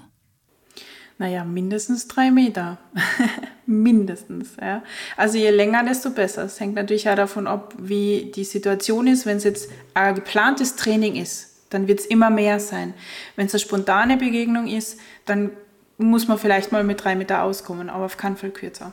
Naja, 1.18 1.44
mindestens 1.44 2.08
drei 2.08 2.32
Meter. 2.32 2.78
mindestens. 3.66 4.56
Ja. 4.60 4.84
Also 5.16 5.38
je 5.38 5.52
länger, 5.52 5.84
desto 5.84 6.10
besser. 6.10 6.44
Es 6.44 6.60
hängt 6.60 6.76
natürlich 6.76 7.10
auch 7.10 7.16
davon 7.16 7.48
ab, 7.48 7.74
wie 7.78 8.32
die 8.36 8.44
Situation 8.44 9.08
ist. 9.08 9.26
Wenn 9.26 9.38
es 9.38 9.44
jetzt 9.44 9.70
ein 9.94 10.16
geplantes 10.16 10.76
Training 10.76 11.16
ist, 11.16 11.50
dann 11.70 11.88
wird 11.88 12.00
es 12.00 12.06
immer 12.06 12.30
mehr 12.30 12.60
sein. 12.60 12.94
Wenn 13.36 13.46
es 13.46 13.54
eine 13.54 13.60
spontane 13.60 14.18
Begegnung 14.18 14.68
ist, 14.68 15.00
dann 15.26 15.52
muss 15.98 16.28
man 16.28 16.38
vielleicht 16.38 16.72
mal 16.72 16.84
mit 16.84 17.04
drei 17.04 17.16
Meter 17.16 17.44
auskommen, 17.44 17.90
aber 17.90 18.06
auf 18.06 18.18
keinen 18.18 18.38
Fall 18.38 18.52
kürzer. 18.52 18.92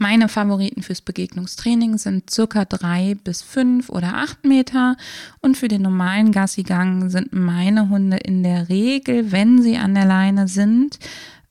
Meine 0.00 0.28
Favoriten 0.28 0.82
fürs 0.82 1.00
Begegnungstraining 1.00 1.98
sind 1.98 2.30
circa 2.30 2.64
drei 2.64 3.16
bis 3.24 3.42
fünf 3.42 3.88
oder 3.88 4.14
acht 4.14 4.44
Meter. 4.44 4.96
Und 5.40 5.56
für 5.56 5.66
den 5.66 5.82
normalen 5.82 6.30
Gassigang 6.30 7.10
sind 7.10 7.32
meine 7.32 7.88
Hunde 7.88 8.16
in 8.18 8.44
der 8.44 8.68
Regel, 8.68 9.32
wenn 9.32 9.60
sie 9.60 9.76
an 9.76 9.94
der 9.94 10.04
Leine 10.04 10.46
sind, 10.46 11.00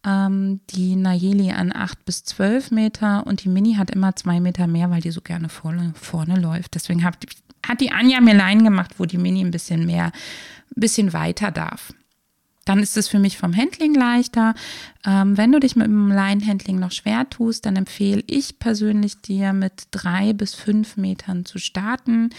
ähm, 0.05 0.62
die 0.69 0.95
Nayeli 0.95 1.51
an 1.51 1.73
acht 1.75 2.05
bis 2.05 2.23
zwölf 2.23 2.71
Meter 2.71 3.27
und 3.27 3.43
die 3.43 3.49
Mini 3.49 3.73
hat 3.73 3.91
immer 3.91 4.15
zwei 4.15 4.39
Meter 4.39 4.65
mehr, 4.65 4.89
weil 4.89 5.01
die 5.01 5.12
so 5.12 5.19
gerne 5.19 5.49
vorne, 5.49 5.93
vorne 6.01 6.39
läuft. 6.39 6.75
Deswegen 6.75 7.03
hat, 7.03 7.17
hat 7.67 7.81
die 7.81 7.91
Anja 7.91 8.21
mir 8.21 8.33
Leinen 8.33 8.63
gemacht, 8.63 8.91
wo 8.97 9.05
die 9.05 9.17
Mini 9.17 9.41
ein 9.41 9.51
bisschen 9.51 9.86
mehr, 9.86 10.05
ein 10.05 10.79
bisschen 10.79 11.12
weiter 11.12 11.51
darf. 11.51 11.93
Dann 12.67 12.80
ist 12.80 12.97
es 12.97 13.08
für 13.08 13.17
mich 13.17 13.38
vom 13.38 13.56
Handling 13.56 13.95
leichter. 13.95 14.53
Ähm, 15.06 15.38
wenn 15.38 15.53
du 15.53 15.60
dich 15.60 15.77
mit 15.77 15.88
dem 15.88 16.12
Line-Handling 16.12 16.77
noch 16.77 16.91
schwer 16.91 17.30
tust, 17.30 17.65
dann 17.65 17.77
empfehle 17.77 18.21
ich 18.27 18.60
persönlich 18.60 19.21
dir 19.21 19.53
mit 19.53 19.88
drei 19.91 20.34
bis 20.34 20.53
fünf 20.53 20.97
Metern 20.97 21.45
zu 21.45 21.60
starten, 21.60 22.30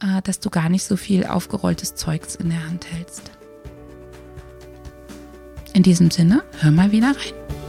äh, 0.00 0.22
dass 0.22 0.38
du 0.38 0.50
gar 0.50 0.68
nicht 0.68 0.84
so 0.84 0.96
viel 0.96 1.26
aufgerolltes 1.26 1.96
Zeugs 1.96 2.36
in 2.36 2.50
der 2.50 2.64
Hand 2.64 2.86
hältst. 2.92 3.32
In 5.72 5.82
diesem 5.82 6.12
Sinne, 6.12 6.44
hör 6.60 6.70
mal 6.70 6.92
wieder 6.92 7.08
rein. 7.08 7.61